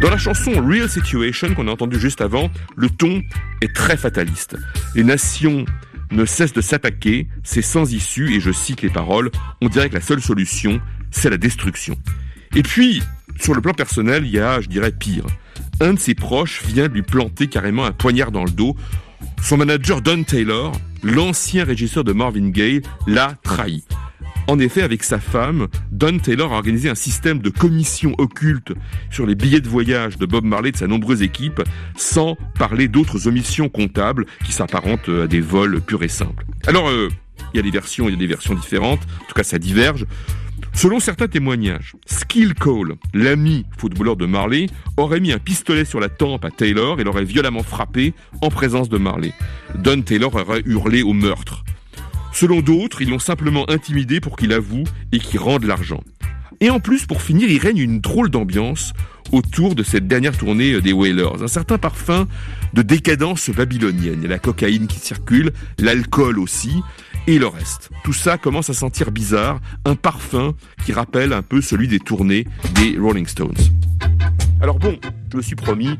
Dans 0.00 0.10
la 0.10 0.18
chanson 0.18 0.52
Real 0.64 0.88
Situation 0.88 1.54
qu'on 1.54 1.66
a 1.66 1.72
entendu 1.72 1.98
juste 1.98 2.20
avant, 2.20 2.50
le 2.76 2.88
ton 2.88 3.22
est 3.60 3.74
très 3.74 3.96
fataliste. 3.96 4.56
Les 4.94 5.02
nations 5.02 5.64
ne 6.12 6.24
cessent 6.24 6.52
de 6.52 6.60
s'attaquer, 6.60 7.26
c'est 7.42 7.62
sans 7.62 7.92
issue, 7.92 8.34
et 8.34 8.40
je 8.40 8.52
cite 8.52 8.82
les 8.82 8.90
paroles, 8.90 9.30
on 9.60 9.68
dirait 9.68 9.88
que 9.88 9.94
la 9.94 10.00
seule 10.00 10.22
solution, 10.22 10.80
c'est 11.10 11.30
la 11.30 11.36
destruction. 11.36 11.96
Et 12.54 12.62
puis, 12.62 13.02
sur 13.40 13.54
le 13.54 13.60
plan 13.60 13.72
personnel, 13.72 14.24
il 14.24 14.30
y 14.30 14.38
a, 14.38 14.60
je 14.60 14.68
dirais, 14.68 14.92
pire. 14.92 15.24
Un 15.80 15.94
de 15.94 15.98
ses 15.98 16.14
proches 16.14 16.62
vient 16.64 16.86
lui 16.86 17.02
planter 17.02 17.48
carrément 17.48 17.84
un 17.84 17.92
poignard 17.92 18.30
dans 18.30 18.44
le 18.44 18.50
dos. 18.50 18.76
Son 19.42 19.56
manager 19.56 20.00
Don 20.00 20.22
Taylor, 20.22 20.72
l'ancien 21.02 21.64
régisseur 21.64 22.04
de 22.04 22.12
Marvin 22.12 22.50
Gaye, 22.50 22.82
l'a 23.06 23.34
trahi. 23.42 23.84
En 24.48 24.58
effet, 24.58 24.80
avec 24.80 25.04
sa 25.04 25.20
femme, 25.20 25.68
Don 25.92 26.18
Taylor 26.18 26.54
a 26.54 26.56
organisé 26.56 26.88
un 26.88 26.94
système 26.94 27.40
de 27.40 27.50
commission 27.50 28.14
occulte 28.16 28.72
sur 29.10 29.26
les 29.26 29.34
billets 29.34 29.60
de 29.60 29.68
voyage 29.68 30.16
de 30.16 30.24
Bob 30.24 30.42
Marley 30.42 30.70
et 30.70 30.72
de 30.72 30.78
sa 30.78 30.86
nombreuse 30.86 31.20
équipe, 31.20 31.62
sans 31.98 32.34
parler 32.58 32.88
d'autres 32.88 33.28
omissions 33.28 33.68
comptables 33.68 34.24
qui 34.46 34.52
s'apparentent 34.52 35.10
à 35.10 35.26
des 35.26 35.42
vols 35.42 35.82
purs 35.82 36.02
et 36.02 36.08
simples. 36.08 36.46
Alors, 36.66 36.88
euh, 36.88 37.10
il 37.52 37.58
y 37.58 37.60
a 37.60 37.62
des 37.62 37.70
versions, 37.70 38.08
il 38.08 38.12
y 38.12 38.14
a 38.14 38.18
des 38.18 38.26
versions 38.26 38.54
différentes, 38.54 39.00
en 39.20 39.24
tout 39.28 39.34
cas 39.34 39.42
ça 39.42 39.58
diverge. 39.58 40.06
Selon 40.72 40.98
certains 40.98 41.28
témoignages, 41.28 41.94
Skill 42.06 42.54
Cole, 42.54 42.94
l'ami 43.12 43.66
footballeur 43.76 44.16
de 44.16 44.24
Marley, 44.24 44.68
aurait 44.96 45.20
mis 45.20 45.32
un 45.32 45.38
pistolet 45.38 45.84
sur 45.84 46.00
la 46.00 46.08
tempe 46.08 46.46
à 46.46 46.50
Taylor 46.50 47.00
et 47.00 47.04
l'aurait 47.04 47.24
violemment 47.24 47.62
frappé 47.62 48.14
en 48.40 48.48
présence 48.48 48.88
de 48.88 48.96
Marley. 48.96 49.34
Don 49.74 50.00
Taylor 50.00 50.34
aurait 50.34 50.62
hurlé 50.64 51.02
au 51.02 51.12
meurtre. 51.12 51.64
Selon 52.38 52.60
d'autres, 52.60 53.02
ils 53.02 53.10
l'ont 53.10 53.18
simplement 53.18 53.68
intimidé 53.68 54.20
pour 54.20 54.36
qu'il 54.36 54.52
avoue 54.52 54.84
et 55.10 55.18
qu'il 55.18 55.40
rende 55.40 55.64
l'argent. 55.64 56.04
Et 56.60 56.70
en 56.70 56.78
plus, 56.78 57.04
pour 57.04 57.20
finir, 57.20 57.50
il 57.50 57.58
règne 57.58 57.78
une 57.78 58.00
drôle 58.00 58.30
d'ambiance 58.30 58.92
autour 59.32 59.74
de 59.74 59.82
cette 59.82 60.06
dernière 60.06 60.38
tournée 60.38 60.80
des 60.80 60.92
Whalers. 60.92 61.42
Un 61.42 61.48
certain 61.48 61.78
parfum 61.78 62.28
de 62.74 62.82
décadence 62.82 63.50
babylonienne. 63.50 64.24
La 64.28 64.38
cocaïne 64.38 64.86
qui 64.86 65.00
circule, 65.00 65.50
l'alcool 65.80 66.38
aussi, 66.38 66.80
et 67.26 67.40
le 67.40 67.48
reste. 67.48 67.90
Tout 68.04 68.12
ça 68.12 68.38
commence 68.38 68.70
à 68.70 68.72
sentir 68.72 69.10
bizarre, 69.10 69.60
un 69.84 69.96
parfum 69.96 70.54
qui 70.86 70.92
rappelle 70.92 71.32
un 71.32 71.42
peu 71.42 71.60
celui 71.60 71.88
des 71.88 71.98
tournées 71.98 72.46
des 72.76 72.96
Rolling 73.00 73.26
Stones. 73.26 73.58
Alors 74.60 74.78
bon, 74.78 74.96
je 75.32 75.38
me 75.38 75.42
suis 75.42 75.56
promis 75.56 75.98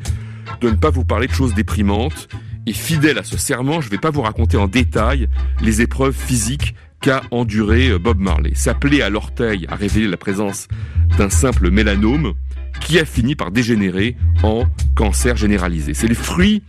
de 0.60 0.70
ne 0.70 0.76
pas 0.76 0.90
vous 0.90 1.04
parler 1.04 1.26
de 1.26 1.32
choses 1.32 1.54
déprimantes, 1.54 2.28
et 2.68 2.72
fidèle 2.72 3.18
à 3.18 3.24
ce 3.24 3.38
serment, 3.38 3.80
je 3.80 3.86
ne 3.86 3.90
vais 3.90 3.98
pas 3.98 4.10
vous 4.10 4.20
raconter 4.20 4.56
en 4.58 4.66
détail 4.66 5.28
les 5.62 5.80
épreuves 5.80 6.14
physiques 6.14 6.74
qu'a 7.00 7.22
enduré 7.30 7.98
Bob 7.98 8.18
Marley. 8.18 8.52
S'appeler 8.54 9.00
à 9.00 9.08
l'orteil 9.08 9.66
a 9.68 9.74
révélé 9.74 10.06
la 10.06 10.16
présence 10.16 10.68
d'un 11.16 11.30
simple 11.30 11.70
mélanome 11.70 12.34
qui 12.80 12.98
a 12.98 13.04
fini 13.04 13.34
par 13.34 13.50
dégénérer 13.50 14.16
en 14.42 14.64
cancer 14.94 15.36
généralisé. 15.36 15.94
C'est 15.94 16.08
le 16.08 16.14
fruit 16.14 16.62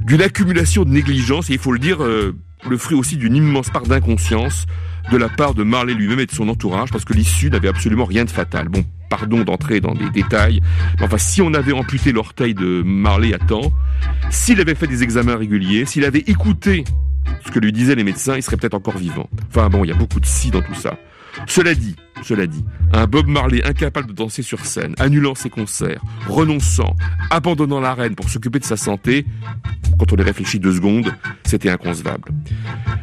d'une 0.00 0.22
accumulation 0.22 0.84
de 0.84 0.90
négligence 0.90 1.50
et 1.50 1.54
il 1.54 1.58
faut 1.58 1.72
le 1.72 1.78
dire, 1.78 2.02
euh, 2.02 2.34
le 2.68 2.76
fruit 2.76 2.96
aussi 2.96 3.16
d'une 3.16 3.36
immense 3.36 3.70
part 3.70 3.84
d'inconscience 3.84 4.66
de 5.10 5.16
la 5.16 5.28
part 5.28 5.54
de 5.54 5.62
Marley 5.62 5.94
lui-même 5.94 6.20
et 6.20 6.26
de 6.26 6.32
son 6.32 6.48
entourage 6.48 6.90
parce 6.90 7.04
que 7.04 7.12
l'issue 7.12 7.50
n'avait 7.50 7.68
absolument 7.68 8.04
rien 8.04 8.24
de 8.24 8.30
fatal. 8.30 8.68
Bon, 8.68 8.84
pardon 9.10 9.42
d'entrer 9.42 9.80
dans 9.80 9.94
des 9.94 10.08
détails, 10.10 10.60
mais 10.98 11.06
enfin 11.06 11.18
si 11.18 11.42
on 11.42 11.52
avait 11.54 11.72
amputé 11.72 12.12
l'orteil 12.12 12.54
de 12.54 12.82
Marley 12.84 13.34
à 13.34 13.38
temps, 13.38 13.72
s'il 14.30 14.60
avait 14.60 14.74
fait 14.74 14.86
des 14.86 15.02
examens 15.02 15.36
réguliers, 15.36 15.84
s'il 15.84 16.04
avait 16.04 16.24
écouté 16.26 16.84
ce 17.44 17.50
que 17.50 17.58
lui 17.58 17.72
disaient 17.72 17.94
les 17.94 18.04
médecins, 18.04 18.36
il 18.36 18.42
serait 18.42 18.56
peut-être 18.56 18.74
encore 18.74 18.96
vivant. 18.96 19.28
Enfin 19.48 19.68
bon, 19.68 19.84
il 19.84 19.88
y 19.88 19.92
a 19.92 19.96
beaucoup 19.96 20.20
de 20.20 20.26
si 20.26 20.50
dans 20.50 20.62
tout 20.62 20.74
ça. 20.74 20.96
Cela 21.46 21.74
dit, 21.74 21.96
cela 22.22 22.46
dit, 22.46 22.64
un 22.92 23.06
Bob 23.06 23.26
Marley 23.26 23.64
incapable 23.64 24.08
de 24.08 24.12
danser 24.12 24.42
sur 24.42 24.64
scène, 24.64 24.94
annulant 24.98 25.34
ses 25.34 25.50
concerts, 25.50 26.02
renonçant, 26.28 26.96
abandonnant 27.30 27.80
l'arène 27.80 28.14
pour 28.14 28.28
s'occuper 28.28 28.58
de 28.58 28.64
sa 28.64 28.76
santé, 28.76 29.26
quand 29.98 30.12
on 30.12 30.16
y 30.16 30.22
réfléchit 30.22 30.58
deux 30.58 30.74
secondes, 30.74 31.12
c'était 31.44 31.70
inconcevable. 31.70 32.32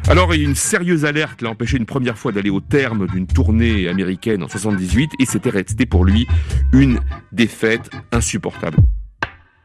Alors 0.08 0.32
une 0.32 0.54
sérieuse 0.54 1.04
alerte 1.04 1.42
l'a 1.42 1.50
empêché 1.50 1.76
une 1.76 1.86
première 1.86 2.18
fois 2.18 2.32
d'aller 2.32 2.50
au 2.50 2.60
terme 2.60 3.06
d'une 3.06 3.26
tournée 3.26 3.88
américaine 3.88 4.42
en 4.42 4.48
78 4.48 5.12
et 5.18 5.24
c'était 5.24 5.86
pour 5.86 6.04
lui 6.04 6.26
une 6.72 7.00
défaite 7.32 7.90
insupportable. 8.12 8.78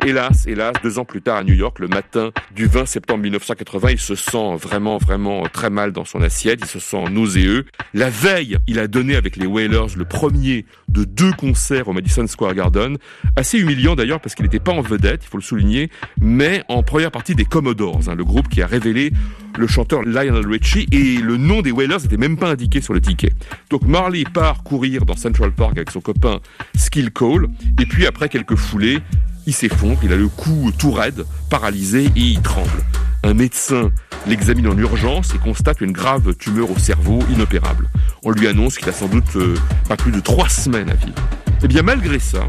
Hélas, 0.05 0.45
hélas, 0.45 0.73
deux 0.83 0.99
ans 0.99 1.03
plus 1.03 1.23
tard 1.23 1.37
à 1.37 1.43
New 1.43 1.55
York, 1.55 1.79
le 1.79 1.87
matin 1.87 2.29
du 2.55 2.67
20 2.67 2.85
septembre 2.85 3.23
1980, 3.23 3.89
il 3.89 3.99
se 3.99 4.13
sent 4.13 4.55
vraiment, 4.55 4.99
vraiment 4.99 5.47
très 5.51 5.71
mal 5.71 5.93
dans 5.93 6.05
son 6.05 6.21
assiette, 6.21 6.59
il 6.61 6.67
se 6.67 6.77
sent 6.77 7.05
nauséeux. 7.09 7.65
La 7.95 8.11
veille, 8.11 8.59
il 8.67 8.77
a 8.77 8.87
donné 8.87 9.15
avec 9.15 9.35
les 9.35 9.47
Wailers 9.47 9.95
le 9.97 10.05
premier 10.05 10.67
de 10.89 11.05
deux 11.05 11.31
concerts 11.31 11.87
au 11.87 11.93
Madison 11.93 12.27
Square 12.27 12.53
Garden, 12.53 12.97
assez 13.35 13.57
humiliant 13.57 13.95
d'ailleurs 13.95 14.21
parce 14.21 14.35
qu'il 14.35 14.43
n'était 14.45 14.59
pas 14.59 14.73
en 14.73 14.81
vedette, 14.81 15.23
il 15.23 15.27
faut 15.27 15.37
le 15.37 15.43
souligner, 15.43 15.89
mais 16.21 16.61
en 16.69 16.83
première 16.83 17.09
partie 17.09 17.33
des 17.33 17.45
Commodores, 17.45 18.07
hein, 18.07 18.13
le 18.13 18.23
groupe 18.23 18.47
qui 18.47 18.61
a 18.61 18.67
révélé 18.67 19.11
le 19.57 19.65
chanteur 19.65 20.03
Lionel 20.03 20.45
Richie 20.45 20.85
et 20.91 21.17
le 21.17 21.37
nom 21.37 21.63
des 21.63 21.71
Wailers 21.71 22.03
n'était 22.03 22.17
même 22.17 22.37
pas 22.37 22.51
indiqué 22.51 22.79
sur 22.79 22.93
le 22.93 23.01
ticket. 23.01 23.31
Donc 23.71 23.81
Marley 23.87 24.23
part 24.31 24.61
courir 24.61 25.03
dans 25.03 25.15
Central 25.15 25.51
Park 25.51 25.77
avec 25.77 25.89
son 25.89 26.01
copain 26.01 26.41
Skill 26.75 27.09
Cole 27.09 27.47
et 27.81 27.87
puis 27.87 28.05
après 28.05 28.29
quelques 28.29 28.55
foulées, 28.55 28.99
il 29.45 29.53
s'effondre, 29.53 29.99
il 30.03 30.11
a 30.11 30.15
le 30.15 30.27
cou 30.27 30.71
tout 30.77 30.91
raide, 30.91 31.25
paralysé 31.49 32.05
et 32.15 32.19
il 32.19 32.41
tremble. 32.41 32.83
Un 33.23 33.33
médecin 33.33 33.91
l'examine 34.27 34.67
en 34.67 34.77
urgence 34.77 35.33
et 35.33 35.37
constate 35.37 35.81
une 35.81 35.91
grave 35.91 36.35
tumeur 36.35 36.71
au 36.71 36.77
cerveau 36.77 37.19
inopérable. 37.31 37.89
On 38.23 38.31
lui 38.31 38.47
annonce 38.47 38.77
qu'il 38.77 38.89
a 38.89 38.93
sans 38.93 39.07
doute 39.07 39.35
euh, 39.35 39.55
pas 39.87 39.97
plus 39.97 40.11
de 40.11 40.19
trois 40.19 40.49
semaines 40.49 40.89
à 40.89 40.95
vivre. 40.95 41.15
Et 41.63 41.67
bien 41.67 41.81
malgré 41.81 42.19
ça, 42.19 42.47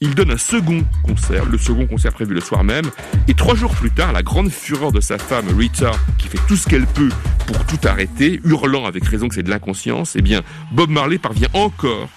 il 0.00 0.16
donne 0.16 0.32
un 0.32 0.38
second 0.38 0.84
concert, 1.04 1.44
le 1.44 1.58
second 1.58 1.86
concert 1.86 2.12
prévu 2.12 2.34
le 2.34 2.40
soir 2.40 2.64
même, 2.64 2.90
et 3.28 3.34
trois 3.34 3.54
jours 3.54 3.72
plus 3.72 3.90
tard, 3.92 4.12
la 4.12 4.22
grande 4.22 4.50
fureur 4.50 4.90
de 4.90 5.00
sa 5.00 5.16
femme 5.16 5.46
Rita, 5.56 5.92
qui 6.18 6.26
fait 6.26 6.40
tout 6.48 6.56
ce 6.56 6.68
qu'elle 6.68 6.86
peut 6.86 7.10
pour 7.46 7.64
tout 7.66 7.78
arrêter, 7.86 8.40
hurlant 8.44 8.84
avec 8.84 9.04
raison 9.04 9.28
que 9.28 9.36
c'est 9.36 9.44
de 9.44 9.50
l'inconscience, 9.50 10.16
eh 10.16 10.22
bien 10.22 10.42
Bob 10.72 10.90
Marley 10.90 11.18
parvient 11.18 11.48
encore 11.52 12.08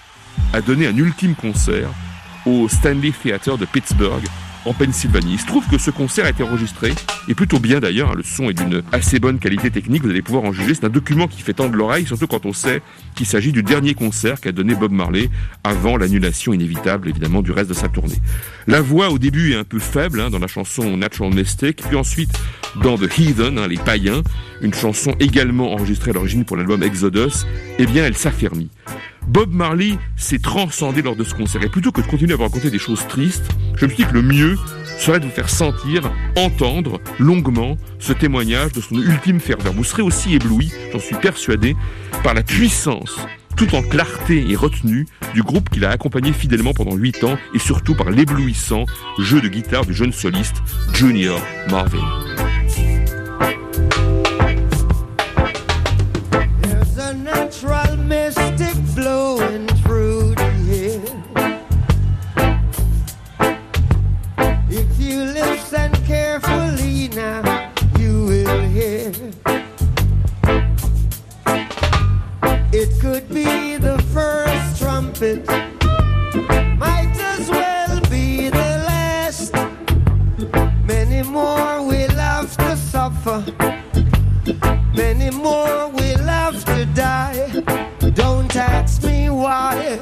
à 0.52 0.60
donner 0.60 0.88
un 0.88 0.96
ultime 0.96 1.34
concert 1.36 1.88
au 2.46 2.68
Stanley 2.68 3.12
Theater 3.12 3.58
de 3.58 3.66
Pittsburgh, 3.66 4.22
en 4.66 4.72
Pennsylvanie. 4.72 5.34
Il 5.34 5.40
se 5.40 5.46
trouve 5.46 5.66
que 5.68 5.78
ce 5.78 5.90
concert 5.90 6.26
a 6.26 6.30
été 6.30 6.42
enregistré, 6.42 6.92
et 7.28 7.34
plutôt 7.34 7.58
bien 7.58 7.80
d'ailleurs, 7.80 8.10
hein, 8.10 8.16
le 8.16 8.22
son 8.22 8.50
est 8.50 8.54
d'une 8.54 8.82
assez 8.92 9.18
bonne 9.18 9.38
qualité 9.38 9.70
technique, 9.70 10.02
vous 10.02 10.10
allez 10.10 10.22
pouvoir 10.22 10.44
en 10.44 10.52
juger. 10.52 10.74
C'est 10.74 10.84
un 10.84 10.90
document 10.90 11.28
qui 11.28 11.42
fait 11.42 11.54
tendre 11.54 11.76
l'oreille, 11.76 12.06
surtout 12.06 12.26
quand 12.26 12.46
on 12.46 12.52
sait 12.52 12.82
qu'il 13.14 13.26
s'agit 13.26 13.52
du 13.52 13.62
dernier 13.62 13.94
concert 13.94 14.40
qu'a 14.40 14.52
donné 14.52 14.74
Bob 14.74 14.92
Marley 14.92 15.30
avant 15.64 15.96
l'annulation 15.96 16.52
inévitable, 16.52 17.08
évidemment, 17.08 17.42
du 17.42 17.52
reste 17.52 17.68
de 17.68 17.74
sa 17.74 17.88
tournée. 17.88 18.20
La 18.66 18.80
voix 18.80 19.10
au 19.10 19.18
début 19.18 19.52
est 19.52 19.56
un 19.56 19.64
peu 19.64 19.78
faible 19.78 20.20
hein, 20.20 20.30
dans 20.30 20.38
la 20.38 20.48
chanson 20.48 20.96
Natural 20.96 21.32
Mistake, 21.32 21.82
puis 21.86 21.96
ensuite 21.96 22.32
dans 22.82 22.98
The 22.98 23.18
Heathen, 23.18 23.58
hein, 23.58 23.68
les 23.68 23.78
païens, 23.78 24.22
une 24.60 24.74
chanson 24.74 25.14
également 25.20 25.72
enregistrée 25.72 26.10
à 26.10 26.14
l'origine 26.14 26.44
pour 26.44 26.56
l'album 26.56 26.82
Exodus, 26.82 27.46
eh 27.78 27.86
bien 27.86 28.04
elle 28.04 28.16
s'affermit. 28.16 28.68
Bob 29.26 29.52
Marley 29.52 29.98
s'est 30.16 30.38
transcendé 30.38 31.02
lors 31.02 31.16
de 31.16 31.24
ce 31.24 31.34
concert. 31.34 31.62
Et 31.62 31.68
plutôt 31.68 31.92
que 31.92 32.00
de 32.00 32.06
continuer 32.06 32.34
à 32.34 32.36
vous 32.36 32.44
raconter 32.44 32.70
des 32.70 32.78
choses 32.78 33.06
tristes, 33.08 33.50
je 33.76 33.84
me 33.86 33.90
suis 33.90 34.04
dit 34.04 34.08
que 34.08 34.14
le 34.14 34.22
mieux 34.22 34.56
serait 34.98 35.20
de 35.20 35.24
vous 35.24 35.30
faire 35.30 35.50
sentir, 35.50 36.10
entendre 36.36 37.00
longuement 37.18 37.76
ce 37.98 38.12
témoignage 38.12 38.72
de 38.72 38.80
son 38.80 38.96
ultime 38.96 39.40
ferveur. 39.40 39.72
Vous 39.72 39.84
serez 39.84 40.02
aussi 40.02 40.34
ébloui, 40.34 40.72
j'en 40.92 41.00
suis 41.00 41.16
persuadé, 41.16 41.76
par 42.22 42.34
la 42.34 42.42
puissance 42.42 43.16
tout 43.56 43.74
en 43.74 43.82
clarté 43.82 44.44
et 44.50 44.54
retenue 44.54 45.06
du 45.34 45.42
groupe 45.42 45.70
qu'il 45.70 45.84
a 45.84 45.90
accompagné 45.90 46.32
fidèlement 46.32 46.74
pendant 46.74 46.94
8 46.94 47.24
ans 47.24 47.38
et 47.54 47.58
surtout 47.58 47.94
par 47.94 48.10
l'éblouissant 48.10 48.84
jeu 49.18 49.40
de 49.40 49.48
guitare 49.48 49.86
du 49.86 49.94
jeune 49.94 50.12
soliste 50.12 50.56
Junior 50.92 51.40
Marvin. 51.70 52.35
it. 75.26 75.48
Might 76.78 77.16
as 77.18 77.50
well 77.50 78.00
be 78.08 78.48
the 78.48 78.70
last. 78.90 79.52
Many 80.86 81.22
more 81.22 81.82
will 81.90 82.16
have 82.28 82.56
to 82.56 82.76
suffer. 82.76 83.38
Many 84.94 85.30
more 85.30 85.88
will 85.88 86.26
have 86.38 86.64
to 86.66 86.86
die. 86.94 87.50
Don't 88.14 88.54
ask 88.54 89.02
me 89.02 89.28
why. 89.30 89.98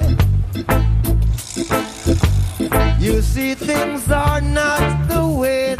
You 3.00 3.22
see, 3.22 3.54
things 3.54 4.10
are 4.10 4.40
not 4.40 5.08
the 5.08 5.26
way 5.26 5.74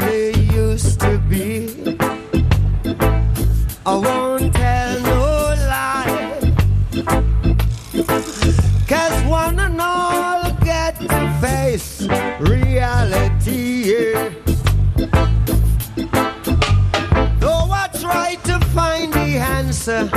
answer 19.75 20.07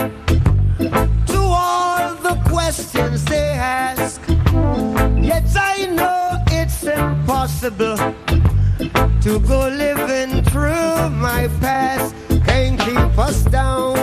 to 1.26 1.38
all 1.40 2.14
the 2.22 2.40
questions 2.48 3.24
they 3.24 3.50
ask. 3.54 4.20
Yet 5.20 5.50
I 5.56 5.86
know 5.98 6.44
it's 6.46 6.84
impossible 6.84 7.96
to 9.24 9.40
go 9.40 9.68
living 9.68 10.44
through 10.44 11.10
my 11.10 11.48
past. 11.60 12.14
Can't 12.46 12.78
keep 12.78 13.18
us 13.18 13.42
down. 13.46 13.97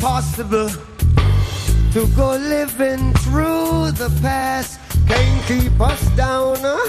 impossible 0.00 0.70
to 1.92 2.06
go 2.16 2.34
living 2.36 3.12
through 3.24 3.90
the 3.90 4.10
past. 4.22 4.80
Can't 5.06 5.46
keep 5.46 5.78
us 5.78 6.00
down. 6.16 6.56
Huh? 6.58 6.88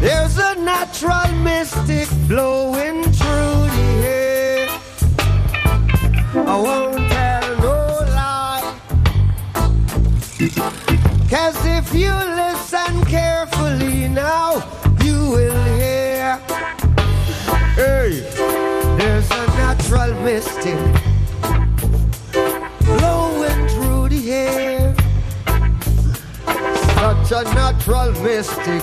There's 0.00 0.36
a 0.36 0.56
natural 0.56 1.30
mystic 1.44 2.08
blowing 2.26 3.04
through 3.04 3.60
the 3.76 3.88
air. 4.08 4.68
I 6.34 6.56
won't 6.66 7.12
tell 7.12 7.48
no 7.60 7.78
lie. 8.18 8.74
Cause 11.30 11.58
if 11.78 11.94
you 11.94 12.12
listen 12.42 13.04
carefully 13.04 14.08
now, 14.08 14.54
you 15.00 15.30
will 15.30 15.64
hear. 15.78 16.40
Hey! 17.76 18.43
April 19.94 20.24
misty 20.24 20.74
blowing 22.84 23.68
through 23.68 24.08
the 24.08 24.32
air. 24.32 24.94
Such 26.96 27.32
a 27.32 27.44
natural 27.54 28.10
mystic. 28.22 28.82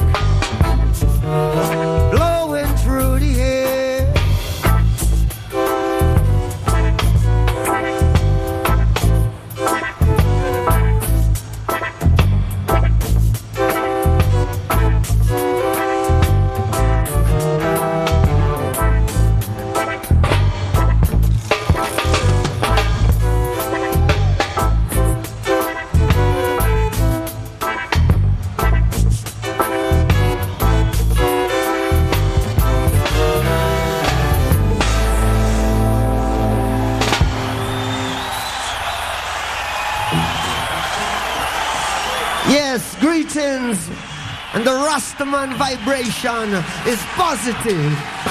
human 45.31 45.55
vibration 45.57 46.53
is 46.85 46.99
positive. 47.15 48.30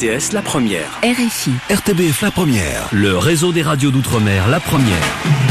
RTS 0.00 0.32
La 0.32 0.40
Première. 0.40 0.98
RFI. 1.02 1.52
RTBF 1.68 2.22
La 2.22 2.30
Première. 2.30 2.88
Le 2.90 3.18
réseau 3.18 3.52
des 3.52 3.60
radios 3.60 3.90
d'outre-mer 3.90 4.48
La 4.48 4.58
Première. 4.58 5.49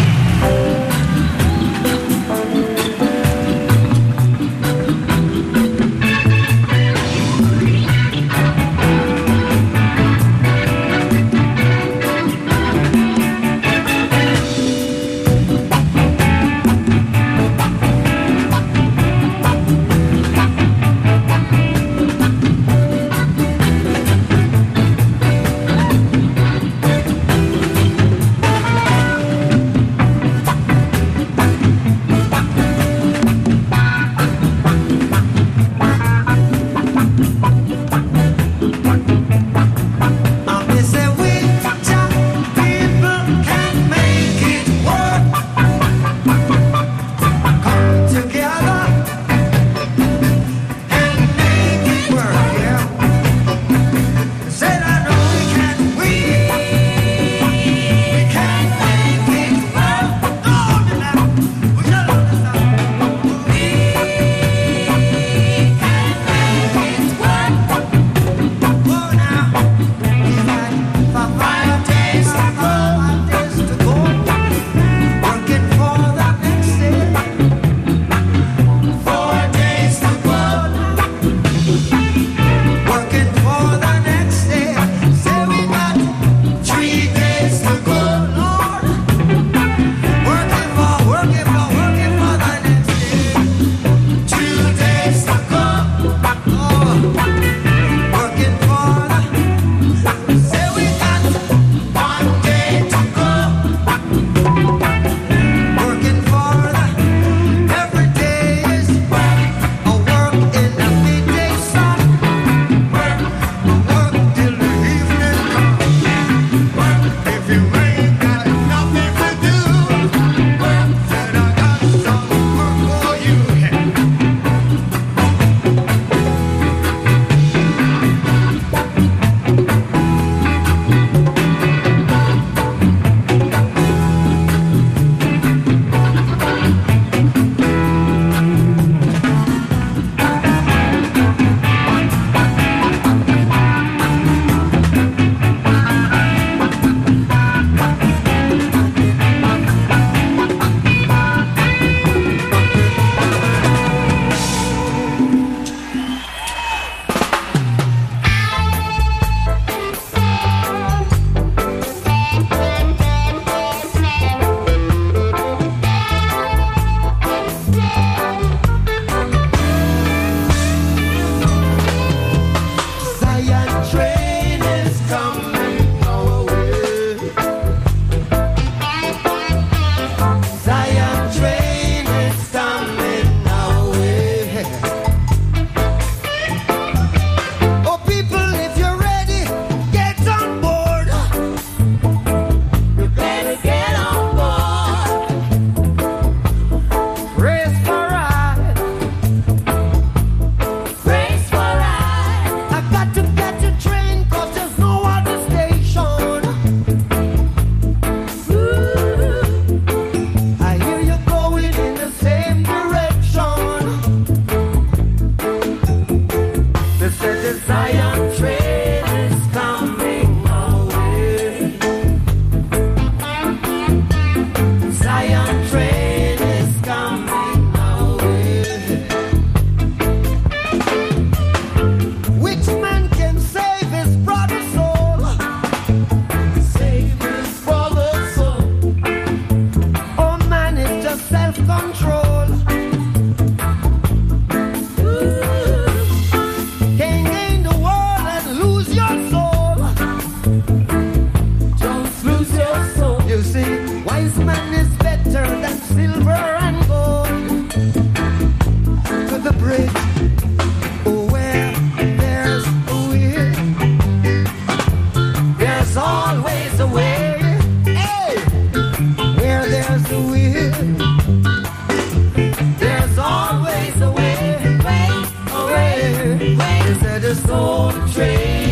is 276.90 277.04
at 277.04 277.24
a 277.24 277.36
soul 277.36 277.92
train. 278.14 278.69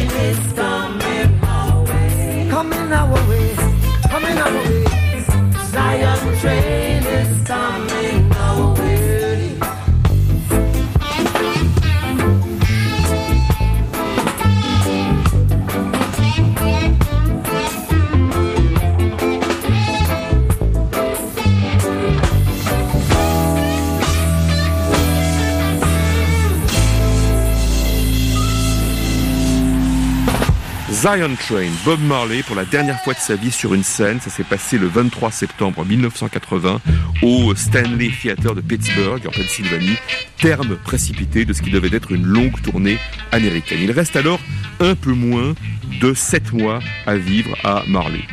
Zion 31.08 31.38
Train, 31.40 31.72
Bob 31.86 32.02
Marley 32.02 32.44
pour 32.44 32.58
la 32.58 32.66
dernière 32.66 33.00
fois 33.02 33.14
de 33.14 33.20
sa 33.20 33.38
vie 33.38 33.50
sur 33.50 33.74
une 33.74 33.84
scène. 33.84 34.20
Ça 34.20 34.30
s'est 34.30 34.44
passé 34.44 34.78
le 34.78 34.88
23 34.88 35.32
septembre 35.32 35.86
1980 35.86 36.82
au 37.22 37.56
Stanley 37.56 38.10
Theater 38.10 38.54
de 38.54 38.60
Pittsburgh 38.60 39.26
en 39.26 39.32
Pennsylvanie. 39.32 39.96
Terme 40.36 40.76
précipité 40.76 41.46
de 41.46 41.54
ce 41.54 41.62
qui 41.62 41.72
devait 41.72 41.96
être 41.96 42.12
une 42.12 42.26
longue 42.26 42.62
tournée 42.62 42.98
américaine. 43.32 43.80
Il 43.82 43.92
reste 43.92 44.18
alors 44.18 44.42
un 44.82 44.96
peu 44.96 45.14
moins 45.14 45.54
de 46.02 46.14
7 46.14 46.52
mois 46.52 46.80
à 47.06 47.16
vivre 47.16 47.56
à 47.64 47.86
Marley. 47.88 48.26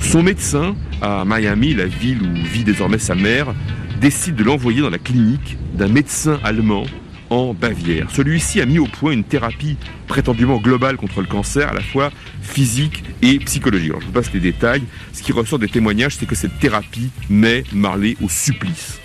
Son 0.00 0.22
médecin 0.22 0.74
à 1.02 1.24
Miami, 1.26 1.74
la 1.74 1.84
ville 1.84 2.22
où 2.22 2.46
vit 2.46 2.64
désormais 2.64 2.98
sa 2.98 3.14
mère, 3.14 3.54
décide 4.00 4.36
de 4.36 4.44
l'envoyer 4.44 4.80
dans 4.80 4.88
la 4.88 4.98
clinique 4.98 5.58
d'un 5.74 5.88
médecin 5.88 6.40
allemand 6.42 6.86
en 7.34 7.52
Bavière. 7.52 8.08
Celui-ci 8.12 8.60
a 8.60 8.66
mis 8.66 8.78
au 8.78 8.86
point 8.86 9.12
une 9.12 9.24
thérapie 9.24 9.76
prétendument 10.06 10.58
globale 10.58 10.96
contre 10.96 11.20
le 11.20 11.26
cancer, 11.26 11.68
à 11.68 11.74
la 11.74 11.80
fois 11.80 12.12
physique 12.40 13.02
et 13.22 13.38
psychologique. 13.40 13.92
Je 14.00 14.06
vous 14.06 14.12
passe 14.12 14.32
les 14.32 14.40
détails. 14.40 14.84
Ce 15.12 15.22
qui 15.22 15.32
ressort 15.32 15.58
des 15.58 15.68
témoignages, 15.68 16.16
c'est 16.16 16.26
que 16.26 16.36
cette 16.36 16.58
thérapie 16.60 17.10
met 17.28 17.64
Marley 17.72 18.16
au 18.22 18.28
supplice. 18.28 19.00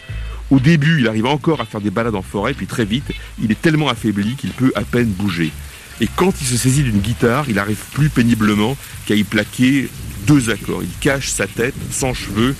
Au 0.51 0.59
début, 0.59 0.99
il 0.99 1.07
arrive 1.07 1.25
encore 1.25 1.59
à 1.61 1.65
faire 1.65 1.81
des 1.81 1.89
balades 1.89 2.15
en 2.15 2.21
forêt, 2.21 2.53
puis 2.53 2.67
très 2.67 2.85
vite, 2.85 3.11
il 3.41 3.51
est 3.51 3.59
tellement 3.59 3.89
affaibli 3.89 4.35
qu'il 4.35 4.51
peut 4.51 4.71
à 4.75 4.81
peine 4.81 5.09
bouger. 5.09 5.51
Et 5.99 6.07
quand 6.15 6.33
il 6.39 6.45
se 6.45 6.57
saisit 6.57 6.83
d'une 6.83 6.99
guitare, 6.99 7.45
il 7.49 7.57
arrive 7.57 7.83
plus 7.93 8.09
péniblement 8.09 8.77
qu'à 9.05 9.15
y 9.15 9.23
plaquer 9.23 9.89
deux 10.27 10.51
accords. 10.51 10.83
Il 10.83 10.89
cache 11.01 11.29
sa 11.29 11.47
tête, 11.47 11.75
sans 11.91 12.13
cheveux, 12.13 12.55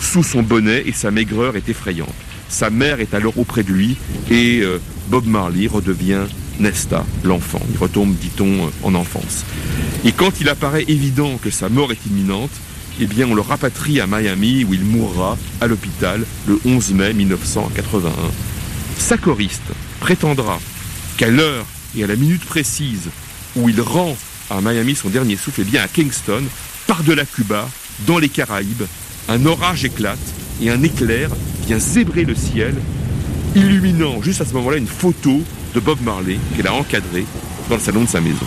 sous 0.00 0.22
son 0.22 0.42
bonnet, 0.42 0.82
et 0.86 0.92
sa 0.92 1.10
maigreur 1.10 1.56
est 1.56 1.68
effrayante. 1.68 2.14
Sa 2.54 2.70
mère 2.70 3.00
est 3.00 3.14
alors 3.14 3.36
auprès 3.36 3.64
de 3.64 3.72
lui, 3.72 3.96
et 4.30 4.60
euh, 4.60 4.78
Bob 5.08 5.26
Marley 5.26 5.66
redevient 5.66 6.20
Nesta, 6.60 7.04
l'enfant. 7.24 7.58
Il 7.72 7.76
retombe, 7.76 8.14
dit-on, 8.14 8.70
en 8.84 8.94
enfance. 8.94 9.44
Et 10.04 10.12
quand 10.12 10.40
il 10.40 10.48
apparaît 10.48 10.84
évident 10.86 11.36
que 11.42 11.50
sa 11.50 11.68
mort 11.68 11.90
est 11.90 12.06
imminente, 12.06 12.52
eh 13.00 13.06
bien, 13.06 13.26
on 13.26 13.34
le 13.34 13.40
rapatrie 13.40 13.98
à 13.98 14.06
Miami 14.06 14.62
où 14.62 14.72
il 14.72 14.84
mourra 14.84 15.36
à 15.60 15.66
l'hôpital 15.66 16.24
le 16.46 16.60
11 16.64 16.92
mai 16.92 17.12
1981. 17.12 18.12
Sa 18.98 19.18
choriste 19.18 19.72
prétendra 19.98 20.60
qu'à 21.16 21.30
l'heure 21.30 21.66
et 21.96 22.04
à 22.04 22.06
la 22.06 22.14
minute 22.14 22.44
précise 22.44 23.08
où 23.56 23.68
il 23.68 23.80
rend 23.80 24.16
à 24.48 24.60
Miami 24.60 24.94
son 24.94 25.08
dernier 25.08 25.34
souffle, 25.34 25.62
eh 25.62 25.64
bien 25.64 25.82
à 25.82 25.88
Kingston, 25.88 26.44
par-delà 26.86 27.24
Cuba, 27.24 27.68
dans 28.06 28.18
les 28.18 28.28
Caraïbes, 28.28 28.84
un 29.28 29.44
orage 29.44 29.84
éclate 29.84 30.18
et 30.62 30.70
un 30.70 30.84
éclair 30.84 31.30
vient 31.64 31.78
zébrer 31.78 32.24
le 32.24 32.34
ciel 32.34 32.74
illuminant 33.54 34.20
juste 34.22 34.40
à 34.40 34.44
ce 34.44 34.52
moment-là 34.54 34.76
une 34.76 34.86
photo 34.86 35.40
de 35.74 35.80
Bob 35.80 35.98
Marley 36.02 36.38
qu'elle 36.56 36.66
a 36.66 36.74
encadrée 36.74 37.24
dans 37.68 37.76
le 37.76 37.80
salon 37.80 38.02
de 38.02 38.08
sa 38.08 38.20
maison. 38.20 38.46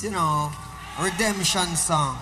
You 0.00 0.10
know, 0.10 0.52
redemption 1.00 1.74
song. 1.74 2.18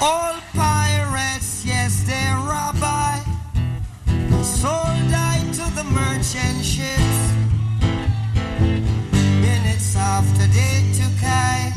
All 0.00 0.34
pirates, 0.54 1.62
yes, 1.66 2.04
they 2.04 2.26
rob 2.48 2.76
I, 2.80 3.22
sold 4.42 5.12
I 5.12 5.40
to 5.52 5.74
the 5.76 5.84
merchant 5.84 6.64
ships. 6.64 7.20
Minutes 9.42 9.94
after 9.94 10.46
they 10.46 10.90
took 10.96 11.22
I 11.22 11.70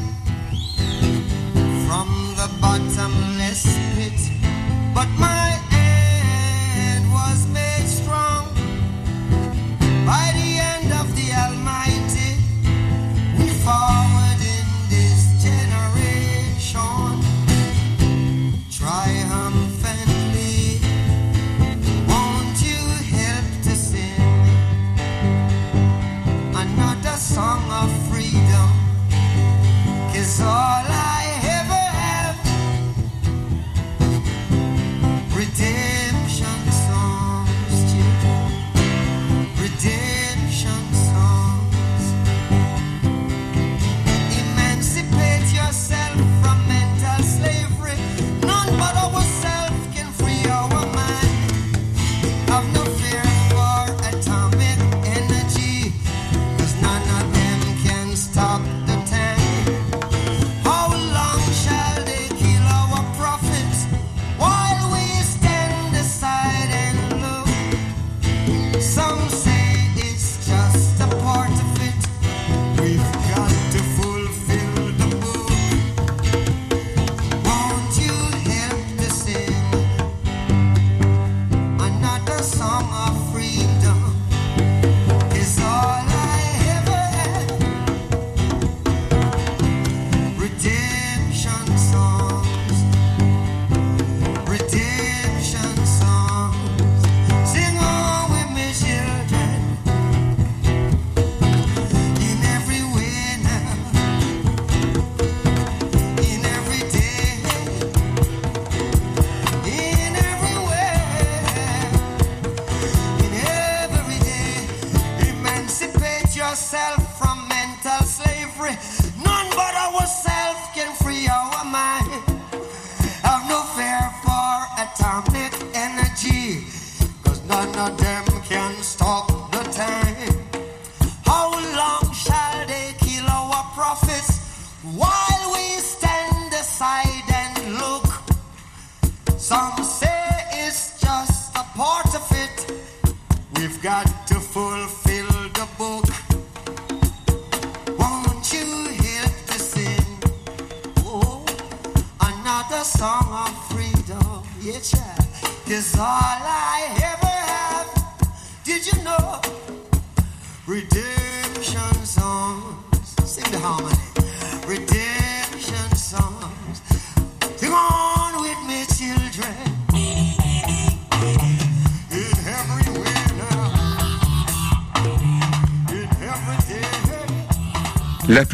from 1.86 2.07
the 2.38 2.49
bottomless 2.61 3.65
pit. 3.95 4.19
But 4.93 5.09
my 5.19 5.55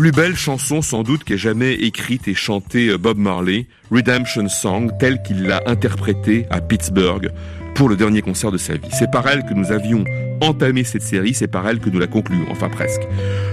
plus 0.02 0.12
belle 0.12 0.36
chanson 0.36 0.82
sans 0.82 1.04
doute 1.04 1.24
qu'ait 1.24 1.38
jamais 1.38 1.74
écrite 1.74 2.28
et 2.28 2.34
chantée 2.34 2.88
euh, 2.88 2.98
Bob 2.98 3.20
Marley, 3.20 3.68
Redemption 3.92 4.50
Song, 4.50 4.90
telle 5.00 5.22
qu'il 5.22 5.44
l'a 5.44 5.62
interprétée 5.68 6.48
à 6.50 6.60
Pittsburgh 6.60 7.30
pour 7.76 7.88
le 7.88 7.96
dernier 7.96 8.24
concert 8.24 8.52
de 8.52 8.58
sa 8.58 8.74
vie. 8.74 8.90
C'est 8.92 9.12
par 9.12 9.28
elle 9.28 9.44
que 9.44 9.54
nous 9.54 9.72
avions 9.72 10.04
entamé 10.42 10.84
cette 10.86 11.04
série, 11.04 11.36
c'est 11.36 11.48
par 11.48 11.70
elle 11.70 11.78
que 11.78 11.92
nous 11.92 12.00
la 12.00 12.08
concluons, 12.08 12.48
enfin 12.50 12.68
presque. 12.68 13.04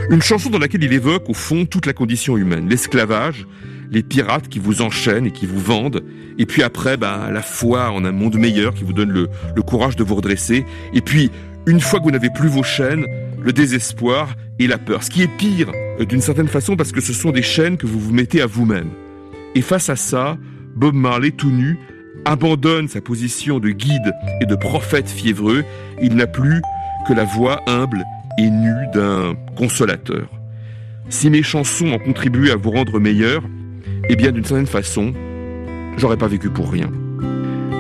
Une 0.08 0.22
chanson 0.22 0.48
dans 0.48 0.58
laquelle 0.58 0.82
il 0.82 0.92
évoque 0.94 1.28
au 1.28 1.34
fond 1.34 1.66
toute 1.66 1.84
la 1.84 1.92
condition 1.92 2.38
humaine, 2.38 2.66
l'esclavage, 2.66 3.46
les 3.90 4.02
pirates 4.02 4.48
qui 4.48 4.58
vous 4.58 4.80
enchaînent 4.80 5.26
et 5.26 5.32
qui 5.32 5.44
vous 5.44 5.60
vendent, 5.60 6.02
et 6.38 6.46
puis 6.46 6.62
après, 6.62 6.96
bah, 6.96 7.28
la 7.30 7.42
foi 7.42 7.90
en 7.90 8.06
un 8.06 8.12
monde 8.12 8.38
meilleur 8.38 8.72
qui 8.72 8.84
vous 8.84 8.94
donne 8.94 9.10
le, 9.10 9.28
courage 9.60 9.96
de 9.96 10.02
vous 10.02 10.14
redresser, 10.14 10.64
et 10.94 11.02
puis, 11.02 11.30
une 11.66 11.82
fois 11.82 11.98
que 11.98 12.04
vous 12.04 12.10
n'avez 12.10 12.30
plus 12.30 12.48
vos 12.48 12.62
chaînes, 12.62 13.04
le 13.38 13.52
désespoir 13.52 14.34
et 14.58 14.66
la 14.66 14.78
peur. 14.78 15.02
Ce 15.02 15.10
qui 15.10 15.20
est 15.20 15.36
pire, 15.36 15.70
d'une 16.04 16.20
certaine 16.20 16.48
façon, 16.48 16.76
parce 16.76 16.92
que 16.92 17.00
ce 17.00 17.12
sont 17.12 17.30
des 17.30 17.42
chaînes 17.42 17.76
que 17.76 17.86
vous 17.86 17.98
vous 17.98 18.12
mettez 18.12 18.40
à 18.40 18.46
vous-même. 18.46 18.90
Et 19.54 19.62
face 19.62 19.88
à 19.88 19.96
ça, 19.96 20.36
Bob 20.76 20.94
Marley, 20.94 21.32
tout 21.32 21.50
nu, 21.50 21.78
abandonne 22.24 22.88
sa 22.88 23.00
position 23.00 23.58
de 23.58 23.70
guide 23.70 24.12
et 24.40 24.46
de 24.46 24.54
prophète 24.54 25.08
fiévreux. 25.08 25.64
Il 26.00 26.14
n'a 26.14 26.26
plus 26.26 26.62
que 27.06 27.12
la 27.12 27.24
voix 27.24 27.62
humble 27.66 28.04
et 28.38 28.50
nue 28.50 28.86
d'un 28.92 29.34
consolateur. 29.56 30.28
Si 31.08 31.30
mes 31.30 31.42
chansons 31.42 31.88
ont 31.88 31.98
contribué 31.98 32.50
à 32.50 32.56
vous 32.56 32.70
rendre 32.70 33.00
meilleur, 33.00 33.42
eh 34.08 34.16
bien, 34.16 34.30
d'une 34.30 34.44
certaine 34.44 34.66
façon, 34.66 35.12
j'aurais 35.96 36.16
pas 36.16 36.28
vécu 36.28 36.50
pour 36.50 36.70
rien. 36.70 36.90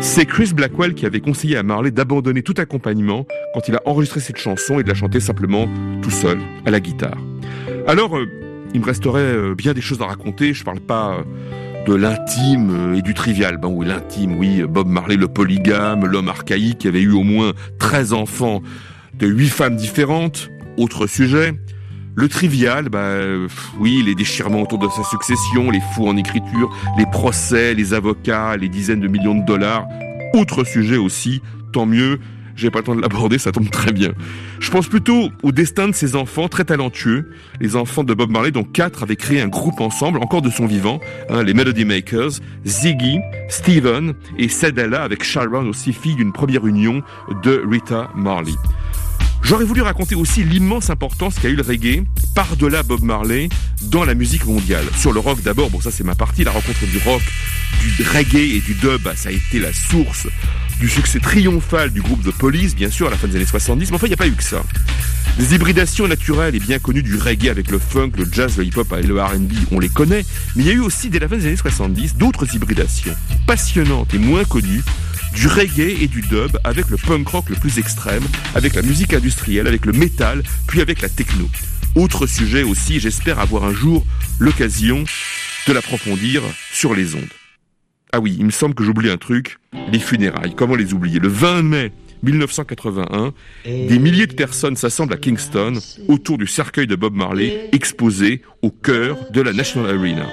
C'est 0.00 0.26
Chris 0.26 0.52
Blackwell 0.54 0.94
qui 0.94 1.06
avait 1.06 1.20
conseillé 1.20 1.56
à 1.56 1.62
Marley 1.62 1.90
d'abandonner 1.90 2.42
tout 2.42 2.54
accompagnement 2.56 3.26
quand 3.52 3.68
il 3.68 3.74
a 3.74 3.82
enregistré 3.84 4.20
cette 4.20 4.38
chanson 4.38 4.78
et 4.78 4.82
de 4.82 4.88
la 4.88 4.94
chanter 4.94 5.20
simplement 5.20 5.68
tout 6.02 6.10
seul 6.10 6.38
à 6.64 6.70
la 6.70 6.80
guitare. 6.80 7.18
Alors, 7.88 8.18
euh, 8.18 8.28
il 8.74 8.80
me 8.80 8.84
resterait 8.84 9.22
euh, 9.22 9.54
bien 9.54 9.72
des 9.72 9.80
choses 9.80 10.02
à 10.02 10.04
raconter. 10.04 10.52
Je 10.52 10.62
parle 10.62 10.78
pas 10.78 11.14
euh, 11.14 11.86
de 11.86 11.94
l'intime 11.94 12.94
et 12.94 13.00
du 13.00 13.14
trivial. 13.14 13.56
Ben 13.56 13.68
oui, 13.68 13.86
l'intime, 13.86 14.38
oui. 14.38 14.62
Bob 14.68 14.88
Marley, 14.88 15.16
le 15.16 15.26
polygame, 15.26 16.04
l'homme 16.04 16.28
archaïque 16.28 16.80
qui 16.80 16.88
avait 16.88 17.00
eu 17.00 17.12
au 17.12 17.22
moins 17.22 17.54
13 17.78 18.12
enfants 18.12 18.60
de 19.14 19.26
8 19.26 19.48
femmes 19.48 19.76
différentes. 19.76 20.50
Autre 20.76 21.06
sujet. 21.06 21.54
Le 22.14 22.28
trivial, 22.28 22.90
bah 22.90 23.14
oui, 23.78 24.02
les 24.04 24.14
déchirements 24.14 24.62
autour 24.62 24.78
de 24.78 24.88
sa 24.88 25.04
succession, 25.04 25.70
les 25.70 25.80
fous 25.94 26.08
en 26.08 26.16
écriture, 26.16 26.68
les 26.98 27.06
procès, 27.06 27.74
les 27.74 27.94
avocats, 27.94 28.56
les 28.56 28.68
dizaines 28.68 29.00
de 29.00 29.08
millions 29.08 29.36
de 29.36 29.46
dollars. 29.46 29.86
Autre 30.34 30.64
sujet 30.64 30.96
aussi, 30.96 31.40
tant 31.72 31.86
mieux, 31.86 32.18
j'ai 32.58 32.70
pas 32.70 32.80
le 32.80 32.84
temps 32.84 32.96
de 32.96 33.00
l'aborder, 33.00 33.38
ça 33.38 33.52
tombe 33.52 33.70
très 33.70 33.92
bien. 33.92 34.12
Je 34.58 34.70
pense 34.70 34.88
plutôt 34.88 35.30
au 35.42 35.52
destin 35.52 35.86
de 35.86 35.94
ces 35.94 36.16
enfants 36.16 36.48
très 36.48 36.64
talentueux, 36.64 37.30
les 37.60 37.76
enfants 37.76 38.02
de 38.02 38.12
Bob 38.12 38.30
Marley, 38.30 38.50
dont 38.50 38.64
quatre 38.64 39.04
avaient 39.04 39.16
créé 39.16 39.40
un 39.40 39.46
groupe 39.46 39.80
ensemble, 39.80 40.18
encore 40.18 40.42
de 40.42 40.50
son 40.50 40.66
vivant, 40.66 41.00
hein, 41.30 41.44
les 41.44 41.54
Melody 41.54 41.84
Makers, 41.84 42.40
Ziggy, 42.66 43.20
Steven 43.48 44.14
et 44.38 44.48
Cedella, 44.48 45.04
avec 45.04 45.22
Sharon 45.22 45.68
aussi 45.68 45.92
fille 45.92 46.16
d'une 46.16 46.32
première 46.32 46.66
union 46.66 47.02
de 47.44 47.62
Rita 47.64 48.10
Marley. 48.16 48.54
J'aurais 49.42 49.64
voulu 49.64 49.82
raconter 49.82 50.16
aussi 50.16 50.42
l'immense 50.42 50.90
importance 50.90 51.38
qu'a 51.38 51.48
eu 51.48 51.54
le 51.54 51.62
reggae, 51.62 52.02
par-delà 52.34 52.82
Bob 52.82 53.02
Marley, 53.02 53.48
dans 53.82 54.04
la 54.04 54.14
musique 54.14 54.46
mondiale. 54.46 54.84
Sur 54.96 55.12
le 55.12 55.20
rock 55.20 55.42
d'abord, 55.42 55.70
bon 55.70 55.80
ça 55.80 55.92
c'est 55.92 56.04
ma 56.04 56.16
partie, 56.16 56.42
la 56.42 56.50
rencontre 56.50 56.84
du 56.86 56.98
rock, 56.98 57.22
du 57.80 58.02
reggae 58.02 58.56
et 58.56 58.60
du 58.60 58.74
dub, 58.74 59.00
bah, 59.02 59.14
ça 59.14 59.28
a 59.28 59.32
été 59.32 59.60
la 59.60 59.72
source 59.72 60.26
du 60.80 60.88
succès 60.88 61.18
triomphal 61.18 61.90
du 61.90 62.00
groupe 62.00 62.22
The 62.22 62.32
Police, 62.32 62.74
bien 62.74 62.90
sûr, 62.90 63.08
à 63.08 63.10
la 63.10 63.16
fin 63.16 63.26
des 63.26 63.36
années 63.36 63.46
70, 63.46 63.90
mais 63.90 63.96
enfin 63.96 64.06
il 64.06 64.10
n'y 64.10 64.14
a 64.14 64.18
pas 64.18 64.28
eu 64.28 64.32
que 64.32 64.42
ça. 64.42 64.62
Des 65.38 65.54
hybridations 65.54 66.08
naturelles 66.08 66.54
et 66.54 66.60
bien 66.60 66.78
connues 66.78 67.02
du 67.02 67.16
reggae 67.16 67.48
avec 67.48 67.70
le 67.70 67.78
funk, 67.78 68.12
le 68.16 68.26
jazz, 68.30 68.56
le 68.56 68.64
hip-hop 68.64 68.92
et 68.98 69.06
le 69.06 69.20
R&B, 69.20 69.52
on 69.70 69.80
les 69.80 69.88
connaît, 69.88 70.24
mais 70.56 70.62
il 70.62 70.66
y 70.66 70.70
a 70.70 70.74
eu 70.74 70.80
aussi 70.80 71.10
dès 71.10 71.18
la 71.18 71.28
fin 71.28 71.36
des 71.36 71.46
années 71.46 71.56
70 71.56 72.16
d'autres 72.16 72.54
hybridations, 72.54 73.14
passionnantes 73.46 74.14
et 74.14 74.18
moins 74.18 74.44
connues, 74.44 74.82
du 75.34 75.46
reggae 75.46 76.02
et 76.02 76.08
du 76.08 76.22
dub 76.22 76.58
avec 76.64 76.88
le 76.88 76.96
punk 76.96 77.28
rock 77.28 77.50
le 77.50 77.56
plus 77.56 77.78
extrême, 77.78 78.24
avec 78.54 78.74
la 78.74 78.82
musique 78.82 79.14
industrielle, 79.14 79.66
avec 79.66 79.86
le 79.86 79.92
métal, 79.92 80.42
puis 80.66 80.80
avec 80.80 81.02
la 81.02 81.08
techno. 81.08 81.48
Autre 81.94 82.26
sujet 82.26 82.62
aussi, 82.62 83.00
j'espère 83.00 83.38
avoir 83.38 83.64
un 83.64 83.74
jour 83.74 84.04
l'occasion 84.38 85.04
de 85.66 85.72
l'approfondir 85.72 86.42
sur 86.72 86.94
les 86.94 87.14
ondes. 87.14 87.37
Ah 88.12 88.20
oui, 88.20 88.36
il 88.38 88.46
me 88.46 88.50
semble 88.50 88.74
que 88.74 88.82
j'oublie 88.82 89.10
un 89.10 89.18
truc, 89.18 89.58
les 89.92 89.98
funérailles, 89.98 90.54
comment 90.54 90.74
les 90.74 90.94
oublier? 90.94 91.18
Le 91.18 91.28
20 91.28 91.62
mai 91.62 91.92
1981, 92.22 93.32
des 93.64 93.98
milliers 93.98 94.26
de 94.26 94.34
personnes 94.34 94.76
s'assemblent 94.76 95.12
à 95.14 95.18
Kingston 95.18 95.74
autour 96.08 96.38
du 96.38 96.46
cercueil 96.46 96.86
de 96.86 96.96
Bob 96.96 97.14
Marley 97.14 97.68
exposé 97.72 98.42
au 98.62 98.70
cœur 98.70 99.30
de 99.30 99.40
la 99.40 99.52
National 99.52 99.96
Arena. 99.96 100.26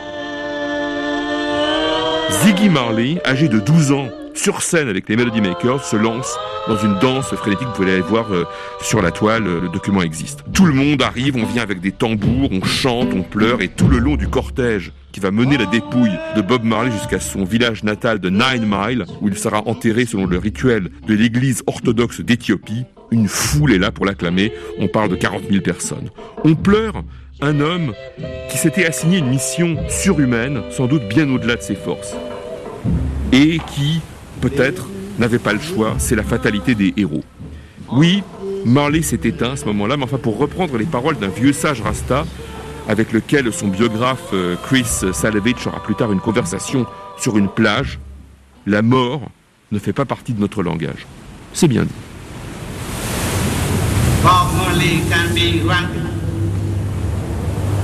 Ziggy 2.44 2.70
Marley, 2.70 3.22
âgé 3.26 3.50
de 3.50 3.60
12 3.60 3.92
ans, 3.92 4.10
sur 4.36 4.62
scène 4.62 4.90
avec 4.90 5.10
les 5.10 5.16
Melody 5.16 5.42
Makers, 5.42 5.84
se 5.84 5.96
lance 5.96 6.38
dans 6.68 6.78
une 6.78 6.98
danse 7.00 7.34
frénétique. 7.36 7.68
Vous 7.68 7.74
pouvez 7.74 7.94
aller 7.94 8.02
voir 8.02 8.32
euh, 8.34 8.46
sur 8.82 9.02
la 9.02 9.12
toile, 9.12 9.48
euh, 9.48 9.62
le 9.62 9.70
document 9.70 10.02
existe. 10.02 10.44
Tout 10.54 10.66
le 10.66 10.74
monde 10.74 11.02
arrive, 11.02 11.36
on 11.36 11.46
vient 11.46 11.64
avec 11.64 11.80
des 11.80 11.92
tambours, 11.92 12.50
on 12.52 12.64
chante, 12.64 13.10
on 13.14 13.24
pleure, 13.24 13.62
et 13.62 13.70
tout 13.70 13.88
le 13.88 13.98
long 13.98 14.16
du 14.16 14.28
cortège 14.28 14.92
qui 15.12 15.20
va 15.20 15.32
mener 15.32 15.58
la 15.58 15.66
dépouille 15.66 16.18
de 16.36 16.42
Bob 16.42 16.64
Marley 16.64 16.92
jusqu'à 16.92 17.20
son 17.22 17.46
village 17.46 17.84
natal 17.84 18.20
de 18.20 18.30
Nine 18.30 18.66
Mile, 18.68 19.06
où 19.22 19.30
il 19.30 19.38
sera 19.38 19.66
enterré 19.66 20.06
selon 20.06 20.26
le 20.26 20.38
rituel 20.38 20.90
de 21.08 21.14
l'église 21.14 21.64
orthodoxe 21.68 22.20
d'Éthiopie, 22.20 22.84
une 23.12 23.28
foule 23.30 23.72
est 23.72 23.78
là 23.78 23.92
pour 23.92 24.06
l'acclamer. 24.06 24.52
On 24.78 24.88
parle 24.88 25.10
de 25.10 25.16
40 25.16 25.44
000 25.50 25.62
personnes. 25.62 26.10
On 26.44 26.56
pleure 26.56 27.04
un 27.42 27.60
homme 27.60 27.94
qui 28.50 28.58
s'était 28.58 28.86
assigné 28.86 29.20
une 29.20 29.30
mission 29.30 29.78
surhumaine, 29.90 30.62
sans 30.72 30.88
doute 30.88 31.08
bien 31.08 31.30
au-delà 31.30 31.56
de 31.56 31.62
ses 31.62 31.76
forces, 31.76 32.16
et 33.32 33.60
qui, 33.74 34.02
peut-être, 34.42 34.88
n'avait 35.20 35.40
pas 35.40 35.54
le 35.54 35.60
choix. 35.60 35.96
C'est 35.98 36.16
la 36.16 36.24
fatalité 36.24 36.76
des 36.76 36.94
héros. 36.98 37.24
Oui, 37.92 38.24
Marley 38.66 39.02
s'est 39.02 39.20
éteint 39.24 39.52
à 39.52 39.56
ce 39.56 39.66
moment-là, 39.66 39.98
mais 39.98 40.04
enfin, 40.04 40.18
pour 40.18 40.38
reprendre 40.38 40.78
les 40.78 40.86
paroles 40.86 41.18
d'un 41.18 41.28
vieux 41.28 41.54
sage 41.54 41.82
Rasta, 41.82 42.26
avec 42.88 43.12
lequel 43.12 43.52
son 43.54 43.68
biographe 43.68 44.30
euh, 44.34 44.56
Chris 44.64 44.86
Salovich 45.14 45.68
aura 45.68 45.82
plus 45.82 45.96
tard 45.96 46.12
une 46.12 46.20
conversation 46.20 46.86
sur 47.18 47.38
une 47.38 47.50
plage, 47.50 48.00
la 48.66 48.82
mort 48.82 49.22
ne 49.72 49.80
fait 49.80 49.94
pas 49.94 50.06
partie 50.06 50.34
de 50.34 50.40
notre 50.40 50.64
langage. 50.64 51.06
C'est 51.54 51.68
bien 51.68 51.84
dit. 51.84 51.90
Bob 54.24 54.48
Marley 54.58 55.02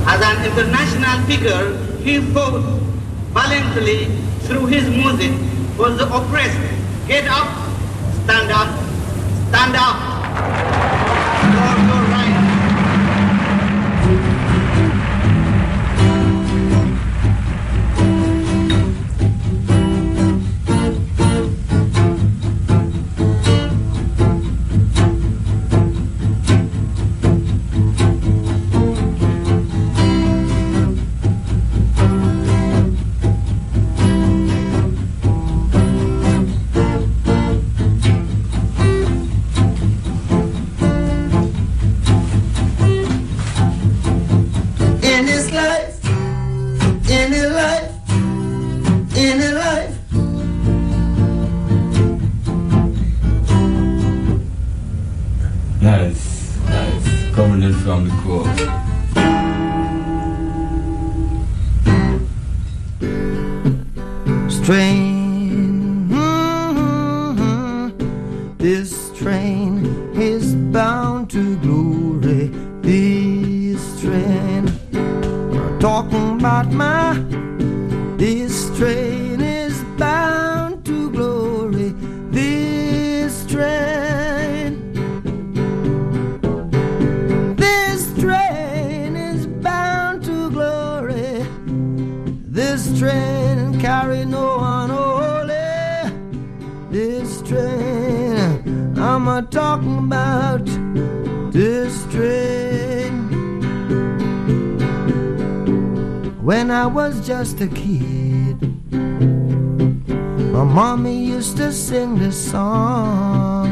as 0.08 0.22
an 0.22 0.43
international 0.43 1.22
figure. 1.28 1.78
He 2.04 2.20
through 4.47 4.66
his 4.66 4.89
music 4.89 5.32
for 5.82 5.89
the 5.89 6.05
oppressed. 6.15 6.59
Get 7.07 7.25
up, 7.27 7.47
stand 8.25 8.51
up, 8.51 8.69
stand 9.49 9.75
up. 9.75 10.80
Train 78.91 79.39
is 79.39 79.83
bound 79.97 80.85
to 80.85 81.09
glory. 81.11 81.91
This 82.29 83.45
train. 83.45 84.71
This 87.55 88.01
train 88.19 89.15
is 89.15 89.47
bound 89.47 90.25
to 90.25 90.49
glory. 90.51 91.45
This 92.57 92.81
train 92.99 93.79
carry 93.79 94.25
no 94.25 94.57
one 94.57 94.89
holy. 94.89 96.11
This 96.89 97.41
train, 97.43 98.97
I'm 98.97 99.27
a 99.29 99.41
talking 99.43 99.99
about 99.99 100.65
this 101.53 101.93
train. 102.11 103.13
When 106.43 106.69
I 106.71 106.87
was 106.87 107.25
just 107.25 107.61
a 107.61 107.67
kid, 107.67 108.20
my 110.52 110.64
mommy 110.64 111.18
used 111.24 111.58
to 111.58 111.72
sing 111.72 112.20
this 112.20 112.52
song. 112.52 113.68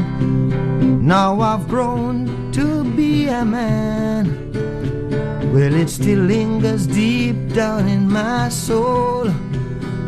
Now 1.06 1.40
I've 1.40 1.68
grown 1.68 2.50
to 2.52 2.84
be 2.96 3.26
a 3.26 3.44
man. 3.44 4.24
Well, 5.52 5.74
it 5.74 5.90
still 5.90 6.20
lingers 6.20 6.86
deep 6.86 7.36
down 7.52 7.86
in 7.88 8.10
my 8.10 8.48
soul. 8.48 9.28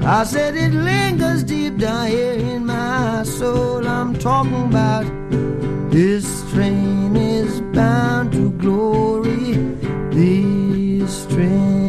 I 0.05 0.25
said 0.25 0.57
it 0.57 0.73
lingers 0.73 1.45
deep 1.45 1.77
down 1.77 2.09
here 2.09 2.35
in 2.35 2.64
my 2.64 3.23
soul. 3.25 3.87
I'm 3.87 4.18
talking 4.18 4.64
about 4.64 5.05
this 5.91 6.51
train 6.53 7.14
is 7.16 7.61
bound 7.77 8.33
to 8.33 8.51
glory. 8.53 9.55
This 10.11 11.27
train. 11.27 11.82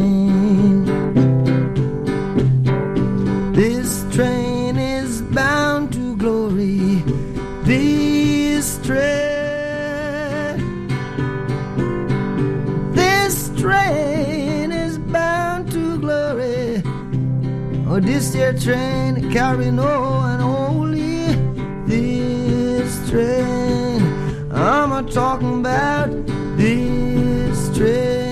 This 18.05 18.33
train 18.63 19.31
carrying 19.31 19.77
no 19.77 20.19
and 20.25 20.41
only 20.41 21.35
this 21.87 23.09
train. 23.09 24.01
I'm 24.51 24.89
not 24.89 25.09
talking 25.09 25.61
about 25.61 26.09
this 26.57 27.75
train. 27.77 28.22